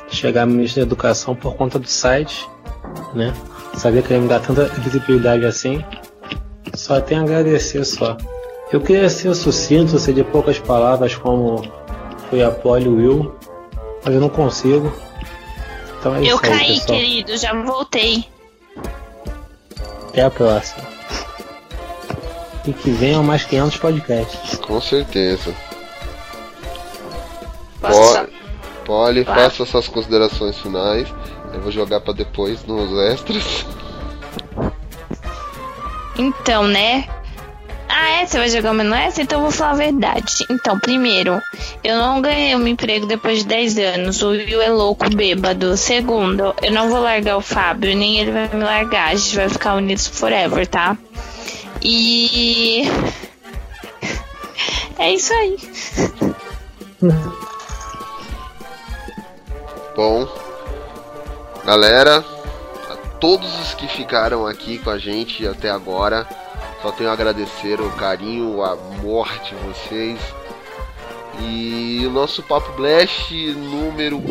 [0.09, 2.47] chegar ministro da Educação por conta do site,
[3.13, 3.33] né?
[3.75, 5.83] Sabia que ia me dar tanta visibilidade assim.
[6.75, 8.17] Só tenho a agradecer só.
[8.71, 11.63] Eu queria ser sucinto, ser de poucas palavras como
[12.29, 13.35] foi a Polly Will,
[14.03, 14.91] mas eu não consigo.
[16.03, 18.27] Então é Eu isso caí, querido, já voltei.
[20.09, 20.83] Até a próxima.
[22.67, 24.57] E que venham mais 500 podcasts.
[24.57, 25.55] Com certeza.
[27.79, 28.27] Posso...
[28.83, 31.07] Poli, faça suas considerações finais.
[31.53, 33.65] Eu vou jogar para depois nos extras.
[36.17, 37.07] Então, né?
[37.87, 38.25] Ah, é?
[38.25, 39.21] Você vai jogar uma essa?
[39.21, 40.45] Então eu vou falar a verdade.
[40.49, 41.41] Então, primeiro,
[41.83, 44.21] eu não ganhei um emprego depois de 10 anos.
[44.21, 45.75] O Will é louco, bêbado.
[45.77, 49.09] Segundo, eu não vou largar o Fábio, nem ele vai me largar.
[49.09, 50.97] A gente vai ficar unidos forever, tá?
[51.81, 52.83] E.
[54.99, 55.57] É isso aí.
[59.95, 60.27] Bom,
[61.65, 62.23] galera,
[62.89, 66.27] a todos os que ficaram aqui com a gente até agora.
[66.83, 70.19] Só tenho a agradecer o carinho, o amor de vocês.
[71.39, 74.21] E o nosso Papo Blast número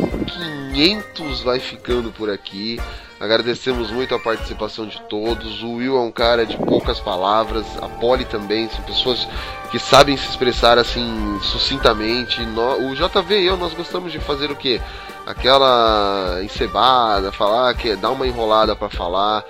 [0.71, 2.79] 500 vai ficando por aqui.
[3.19, 5.63] Agradecemos muito a participação de todos.
[5.63, 9.27] O Will é um cara de poucas palavras, a Polly também, são pessoas
[9.71, 12.39] que sabem se expressar assim sucintamente.
[12.39, 14.79] O JV e eu, nós gostamos de fazer o quê?
[15.25, 19.43] Aquela encebada, falar que é, dar uma enrolada para falar.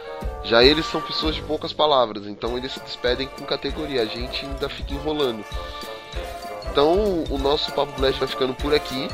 [0.43, 4.45] Já eles são pessoas de poucas palavras, então eles se despedem com categoria, a gente
[4.45, 5.43] ainda fica enrolando.
[6.69, 9.07] Então o nosso Papo Blast vai ficando por aqui.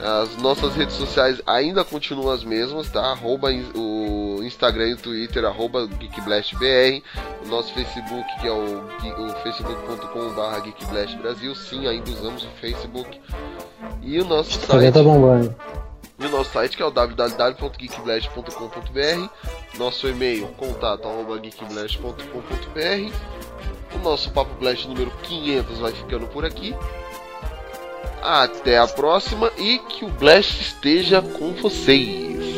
[0.00, 3.00] As nossas redes sociais ainda continuam as mesmas, tá?
[3.00, 7.02] Arroba o Instagram e o Twitter, arroba GeekblastBR.
[7.44, 11.54] O nosso Facebook, que é o, o facebook.com.br GeekblastBrasil.
[11.54, 13.20] Sim, ainda usamos o Facebook.
[14.02, 14.94] E o nosso Instagram tá site...
[14.94, 15.54] tá bombando
[16.18, 19.28] no nosso site, que é o www.geekblast.com.br,
[19.78, 23.14] nosso e-mail contato@geekblast.com.br.
[23.94, 26.74] O nosso Papo Blast número 500 vai ficando por aqui.
[28.20, 32.57] Até a próxima e que o Blast esteja com vocês.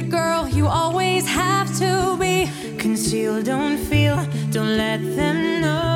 [0.00, 2.50] Good girl you always have to be.
[2.78, 3.44] concealed.
[3.44, 4.16] don't feel,
[4.50, 5.93] don't let them know.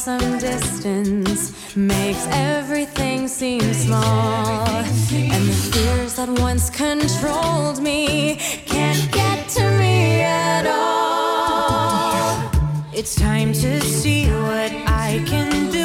[0.00, 4.66] Some distance makes everything seem small.
[5.12, 12.50] And the fears that once controlled me can't get to me at all.
[12.94, 15.79] It's time to see what I can do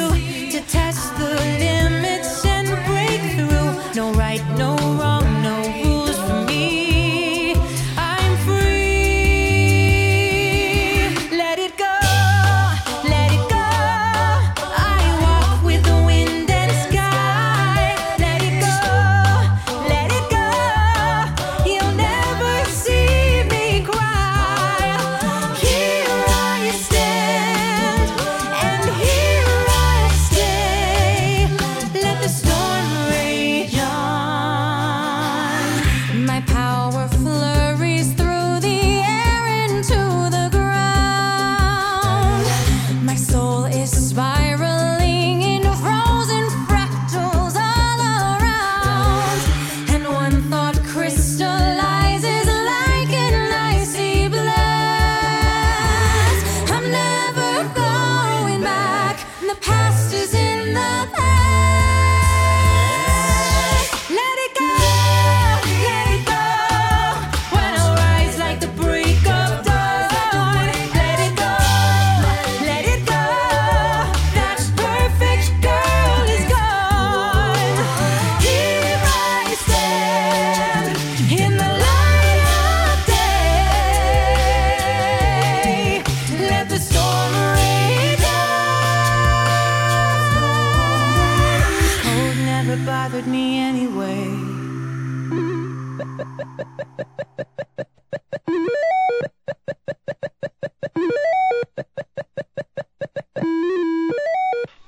[93.16, 94.36] bothered me anyway.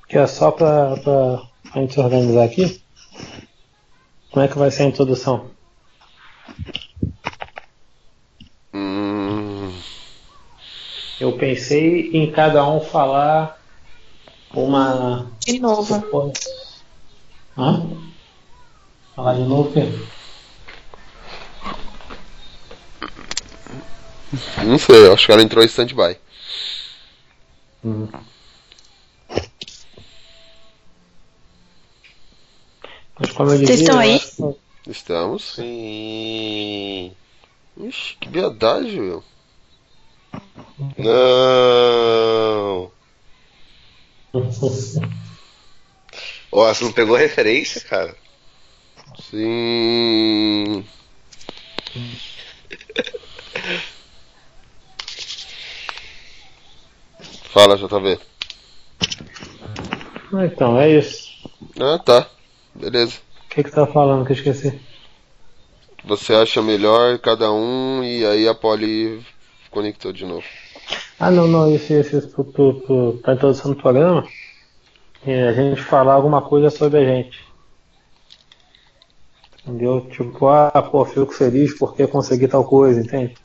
[0.07, 2.81] Que é só pra, pra, pra gente organizar aqui.
[4.31, 5.51] Como é que vai ser a introdução?
[8.73, 9.71] Hum,
[11.19, 13.59] Eu pensei em cada um falar
[14.53, 15.31] uma.
[15.45, 16.33] De novo.
[17.57, 18.08] Hã?
[19.19, 19.81] Falar de novo o quê?
[24.65, 26.17] não sei, acho que ela entrou em stand-by.
[27.83, 28.07] Hum.
[33.19, 34.21] Mas como eu dizia, Vocês estão aí?
[34.87, 35.55] Estamos.
[35.55, 37.13] Sim.
[37.77, 39.21] Ixi, que viadagem, meu.
[40.97, 42.89] Não.
[46.49, 48.15] Ó, você não pegou referência, cara?
[49.29, 50.83] Sim.
[57.49, 58.19] Fala, JV.
[60.33, 61.29] Ah, Então, é isso.
[61.79, 62.27] Ah, tá.
[62.73, 63.19] Beleza.
[63.45, 64.79] O que que tá falando que eu esqueci?
[66.05, 69.23] Você acha melhor cada um e aí a Polly
[69.69, 70.45] conectou de novo.
[71.19, 74.25] Ah, não, não, isso, isso, isso pra introdução do programa.
[75.25, 77.48] É a gente falar alguma coisa sobre a gente.
[79.69, 80.01] Entendeu?
[80.09, 83.37] Tipo, ah, pô, fico feliz porque consegui tal coisa, entende?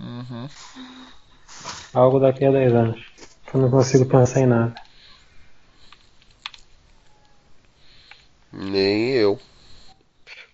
[0.00, 0.48] Uhum.
[1.92, 3.00] Algo daqui a 10 anos.
[3.52, 4.74] Eu não consigo pensar em nada.
[8.50, 9.38] Nem eu.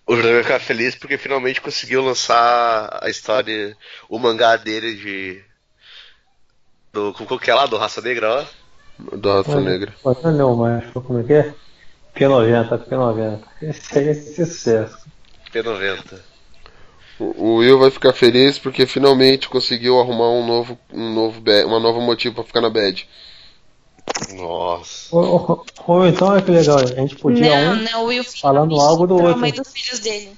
[0.05, 3.77] O José vai ficar feliz porque finalmente conseguiu lançar a história,
[4.09, 5.41] o mangá dele de.
[6.91, 7.65] Do, como que é lá?
[7.65, 8.45] Do Raça Negra,
[8.99, 9.15] ó.
[9.15, 9.93] Da Raça Negra.
[10.03, 11.53] Olha, não, mas como é que é?
[12.17, 13.39] P90, P90.
[13.61, 14.97] Esse aí é sucesso.
[15.53, 16.19] P90.
[17.19, 21.79] O o Will vai ficar feliz porque finalmente conseguiu arrumar um novo, um novo, uma
[21.79, 23.07] nova motivo pra ficar na bad.
[24.35, 25.15] Nossa.
[25.15, 28.75] Ou, ou- ou então, olha que legal, a gente podia não, um não, Will falando
[28.79, 29.37] algo do outro.
[29.39, 30.31] mãe dos filhos dele.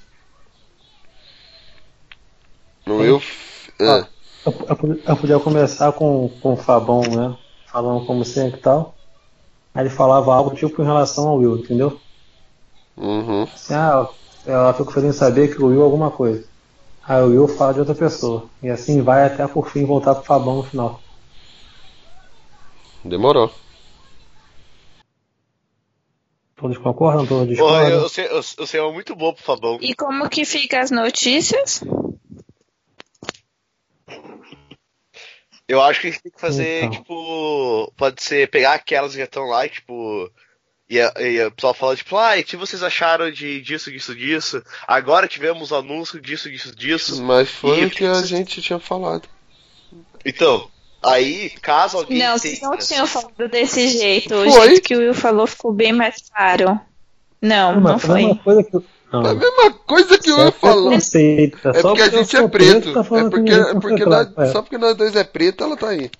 [2.86, 3.22] O Will.
[3.80, 4.48] Ah, é.
[4.48, 7.36] eu, eu- eu podia começar com, com o Fabão, né?
[7.66, 8.94] Falando como sempre e tal.
[9.74, 12.00] Aí ele falava algo tipo em relação ao Will, entendeu?
[12.96, 13.44] Uhum.
[13.44, 14.08] Assim, ah,
[14.46, 16.44] ela ficou em saber que o Will é alguma coisa.
[17.06, 18.44] Aí o Will fala de outra pessoa.
[18.62, 21.00] E assim vai até por fim voltar pro Fabão no final.
[23.04, 23.50] Demorou.
[26.56, 27.26] Todos concordam?
[27.26, 27.88] Todos discordam?
[27.88, 29.78] eu, eu, sei, eu, eu sei é muito bom pro Fabão.
[29.80, 31.82] E como que fica as notícias?
[35.70, 36.90] Eu acho que a gente tem que fazer, Então.
[36.90, 37.92] tipo.
[37.96, 40.30] Pode ser pegar aquelas que já estão lá, e, tipo.
[40.88, 43.92] E, a- e o pessoal fala, tipo, ah, e o que vocês acharam de disso,
[43.92, 44.60] disso, disso?
[44.88, 47.22] Agora tivemos anúncio disso, disso, disso.
[47.22, 49.28] Mas foi E o que a gente tinha falado.
[50.24, 50.68] Então,
[51.00, 52.18] aí, caso alguém.
[52.18, 54.30] Não, tenha- vocês não tinham falado desse jeito.
[54.30, 54.48] Foi.
[54.48, 56.80] O jeito que o Will falou ficou bem mais claro.
[57.40, 59.26] Não, Não, não foi a mesma coisa que eu- Não.
[59.26, 60.84] É a mesma coisa que o Isso é Will falou.
[60.88, 62.80] preconceito, É só porque a eu gente é preto.
[62.82, 64.46] preto, tá falando É porque, é porque nós- é.
[64.52, 66.10] só porque nós dois é preto, ela tá aí.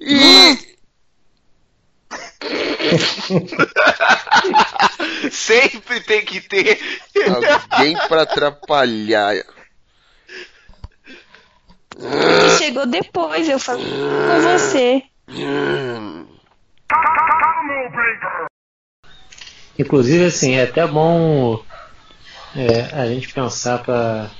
[0.00, 0.56] E
[5.30, 6.78] Sempre tem que ter.
[7.70, 9.34] alguém pra atrapalhar.
[11.98, 15.02] Ele chegou depois, eu falei com você.
[19.78, 21.62] Inclusive, assim, é até bom
[22.54, 24.30] é, a gente pensar para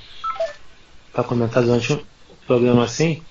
[1.23, 2.05] comentar durante o
[2.45, 3.23] programa assim,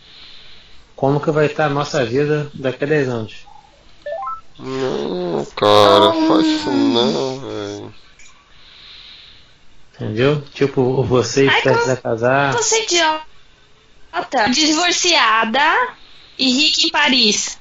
[0.97, 3.47] como que vai estar a nossa vida daqui a 10 anos.
[4.59, 7.95] Não, cara, faz isso não, velho.
[9.95, 10.41] Entendeu?
[10.53, 12.53] Tipo, você prestes a casar.
[12.55, 13.21] Você idiota.
[14.51, 15.99] Divorciada
[16.41, 17.59] e rica em Paris.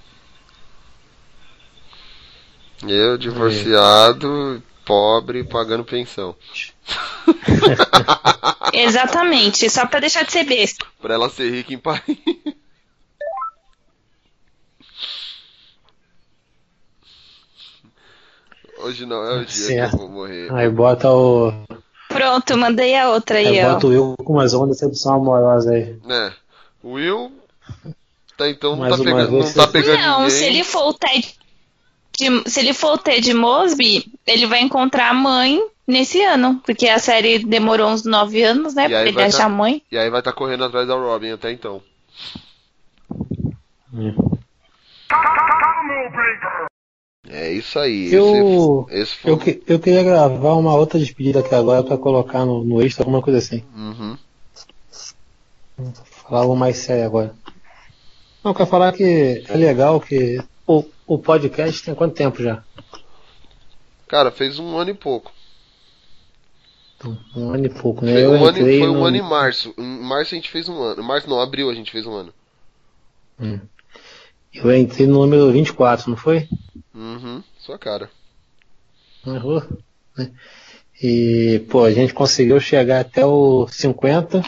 [2.87, 6.33] Eu, divorciado, pobre, pagando pensão.
[8.73, 10.85] Exatamente, só pra deixar de ser besta.
[11.01, 12.17] Pra ela ser rica em Paris.
[18.77, 20.53] Hoje não é o dia que eu vou morrer.
[20.53, 21.51] Aí bota o.
[22.07, 23.73] Pronto, mandei a outra aí, Aí ó.
[23.73, 25.99] bota o Will com mais uma decepção amorosa aí.
[26.09, 26.33] É.
[26.81, 27.29] Will.
[28.39, 30.29] Tá então não tá pegando, não tá pegando Não, ninguém.
[30.37, 31.35] se ele for o Ted.
[32.17, 36.61] de- se ele for o Ted Mosby, ele vai encontrar a mãe nesse ano.
[36.65, 38.87] Porque a série demorou uns nove anos, né?
[38.87, 39.81] Pra ele achar tá- a mãe.
[39.91, 41.81] E aí vai estar correndo atrás da Robin até então.
[47.27, 48.11] É isso aí.
[48.13, 49.31] Eu, esse, esse foi.
[49.31, 53.03] eu, que- eu queria gravar uma outra despedida aqui agora pra colocar no, no extra,
[53.03, 53.63] alguma coisa assim.
[53.75, 54.17] Uhum.
[56.23, 57.35] Falar algo mais sério agora.
[58.43, 62.63] Não, quero falar que é legal que o, o podcast tem quanto tempo já?
[64.07, 65.31] Cara, fez um ano e pouco.
[67.35, 68.11] Um ano e pouco, né?
[68.13, 69.73] Foi, Eu um ano, foi um no- ano em março.
[69.77, 71.01] Em março a gente fez um ano.
[71.01, 72.33] Em março não, abril a gente fez um ano.
[73.39, 73.59] Hum.
[74.53, 76.47] Eu entrei no número 24, não foi?
[76.93, 77.41] Uhum.
[77.59, 78.09] Sua cara.
[79.25, 79.63] Errou.
[80.17, 80.31] né?
[81.01, 84.43] E, pô, a gente conseguiu chegar até o 50,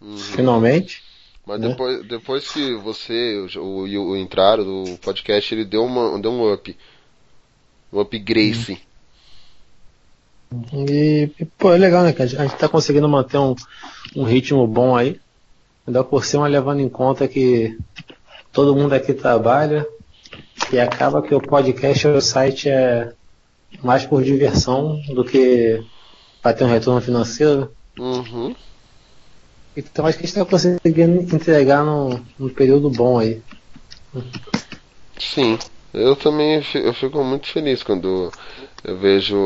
[0.00, 0.16] Uhum.
[0.18, 1.02] finalmente.
[1.46, 1.68] Mas né?
[1.68, 6.52] depois, depois que você o, o, o entraram do podcast, ele deu, uma, deu um
[6.52, 6.76] up.
[7.92, 8.82] Um upgrade.
[10.74, 12.28] E, e, pô, é legal, né, cara?
[12.28, 13.54] A gente tá conseguindo manter um,
[14.16, 15.20] um ritmo bom aí.
[15.86, 17.78] Ainda por cima, levando em conta que
[18.52, 19.86] todo mundo aqui trabalha
[20.72, 23.12] e acaba que o podcast o site é
[23.84, 25.80] mais por diversão do que
[26.42, 27.70] para ter um retorno financeiro.
[27.96, 28.54] Uhum.
[29.76, 33.42] Então acho que a gente está conseguindo entregar num, num período bom aí.
[35.18, 35.58] Sim.
[35.92, 38.30] Eu também eu fico muito feliz quando
[38.84, 39.36] eu vejo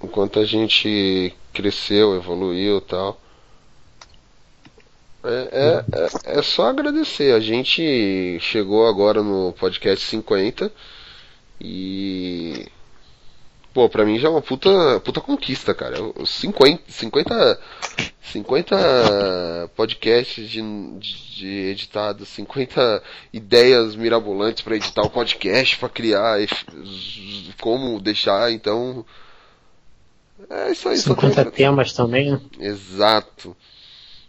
[0.00, 3.20] o quanto a gente cresceu, evoluiu tal.
[5.22, 7.34] É, é, é, é só agradecer.
[7.34, 10.72] A gente chegou agora no podcast 50
[11.60, 12.66] e.
[13.72, 15.96] Pô, pra mim já é uma puta, puta conquista, cara.
[16.16, 17.60] Os 50, 50,
[18.20, 20.60] 50 podcasts de,
[20.98, 23.02] de, editados, 50
[23.32, 26.38] ideias mirabolantes pra editar o podcast, pra criar
[27.60, 29.04] como deixar, então.
[30.48, 32.40] É isso aí, só 50 tem- temas também, né?
[32.58, 33.56] Exato.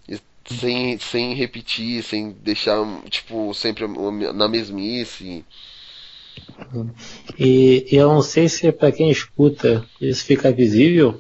[0.08, 2.78] E sem, sem repetir, sem deixar,
[3.10, 3.88] tipo, sempre
[4.34, 5.44] na mesmice.
[7.38, 11.20] E, e eu não sei se para quem escuta isso fica visível,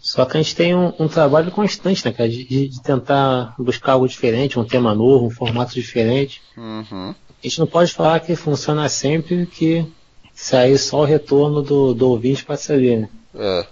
[0.00, 3.92] só que a gente tem um, um trabalho constante, né, cara, de, de tentar buscar
[3.92, 6.42] algo diferente, um tema novo, um formato diferente.
[6.56, 7.10] Uhum.
[7.10, 9.86] A gente não pode falar que funciona sempre, que
[10.34, 13.08] sair só o retorno do, do ouvinte para saber, né?
[13.34, 13.66] É.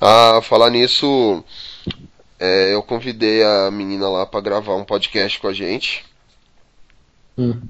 [0.00, 1.42] Ah, falar nisso,
[2.38, 6.04] é, eu convidei a menina lá pra gravar um podcast com a gente.
[7.36, 7.60] Hum.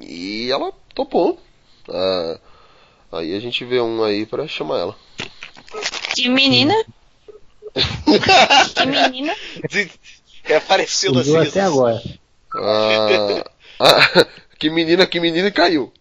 [0.00, 1.40] E ela topou.
[1.88, 2.38] Ah,
[3.12, 4.96] aí a gente vê um aí pra chamar ela.
[6.14, 6.74] Que menina?
[8.74, 9.34] que menina?
[10.42, 12.02] Reapareceu das Subiu até agora.
[12.54, 14.26] Ah, ah,
[14.58, 15.92] que menina, que menina e caiu.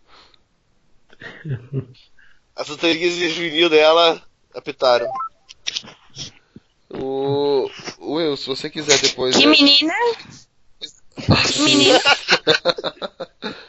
[2.55, 4.21] As autoridades de juvenil dela
[4.53, 5.07] apitaram.
[6.89, 7.69] O,
[7.99, 9.35] o Will, se você quiser depois.
[9.35, 9.51] Que né?
[9.51, 9.93] menina?
[11.15, 11.99] Que menina?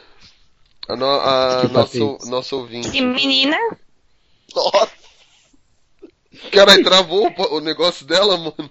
[0.87, 2.91] A, no, a Que nosso, nosso ouvinte.
[2.91, 3.57] Que menina?
[4.55, 4.91] Nossa!
[6.51, 8.69] Caralho, travou o, o negócio dela, mano.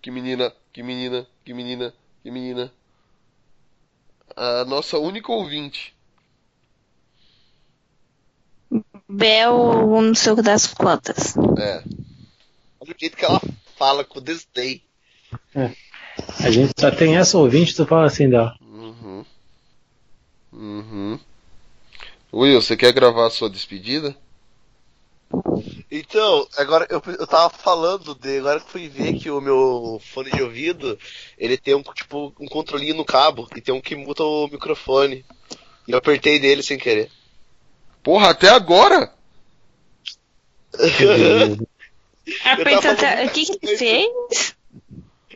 [0.00, 2.72] Que menina, que menina, que menina, que menina.
[4.34, 5.94] A nossa única ouvinte.
[9.08, 11.36] Bel, não sei o que das quantas.
[11.58, 11.82] É.
[12.80, 13.40] Olha o jeito que ela
[13.76, 14.82] fala com desdém.
[16.42, 18.56] A gente só tem essa ouvinte, tu fala assim dela.
[18.60, 19.24] Uhum.
[20.52, 21.18] Uhum.
[22.32, 24.16] Will, você quer gravar a sua despedida?
[25.90, 28.38] Então, agora eu, eu tava falando de.
[28.38, 30.98] Agora que fui ver que o meu fone de ouvido
[31.36, 35.24] ele tem um tipo um controlinho no cabo e tem um que muta o microfone.
[35.86, 37.10] E eu apertei nele sem querer.
[38.02, 39.12] Porra, até agora?
[42.44, 43.26] Aperta até.
[43.26, 44.54] O que que fez?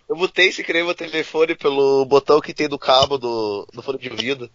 [0.09, 3.99] Eu botei sem querer meu telefone pelo botão que tem do cabo do, do fone
[3.99, 4.51] de ouvido.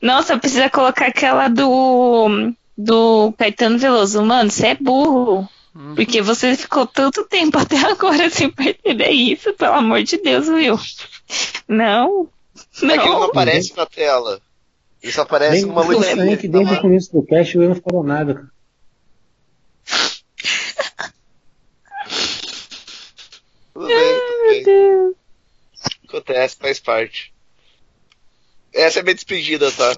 [0.00, 2.52] Nossa, precisa colocar aquela do.
[2.78, 4.22] Do Caetano Veloso.
[4.22, 5.48] Mano, você é burro.
[5.94, 10.78] Porque você ficou tanto tempo até agora sem perceber isso, pelo amor de Deus, Will.
[11.68, 12.28] Não.
[12.56, 13.22] É que ele não Não.
[13.24, 14.40] aparece na tela.
[15.02, 16.08] Ele só aparece Bem, uma eu luzinha.
[16.10, 18.34] estranho que desde o começo do cast o Will não falou nada.
[18.34, 18.50] cara.
[23.74, 25.14] Tudo bem, tudo bem.
[26.08, 27.32] Acontece, faz parte.
[28.76, 29.96] Essa é minha despedida, tá?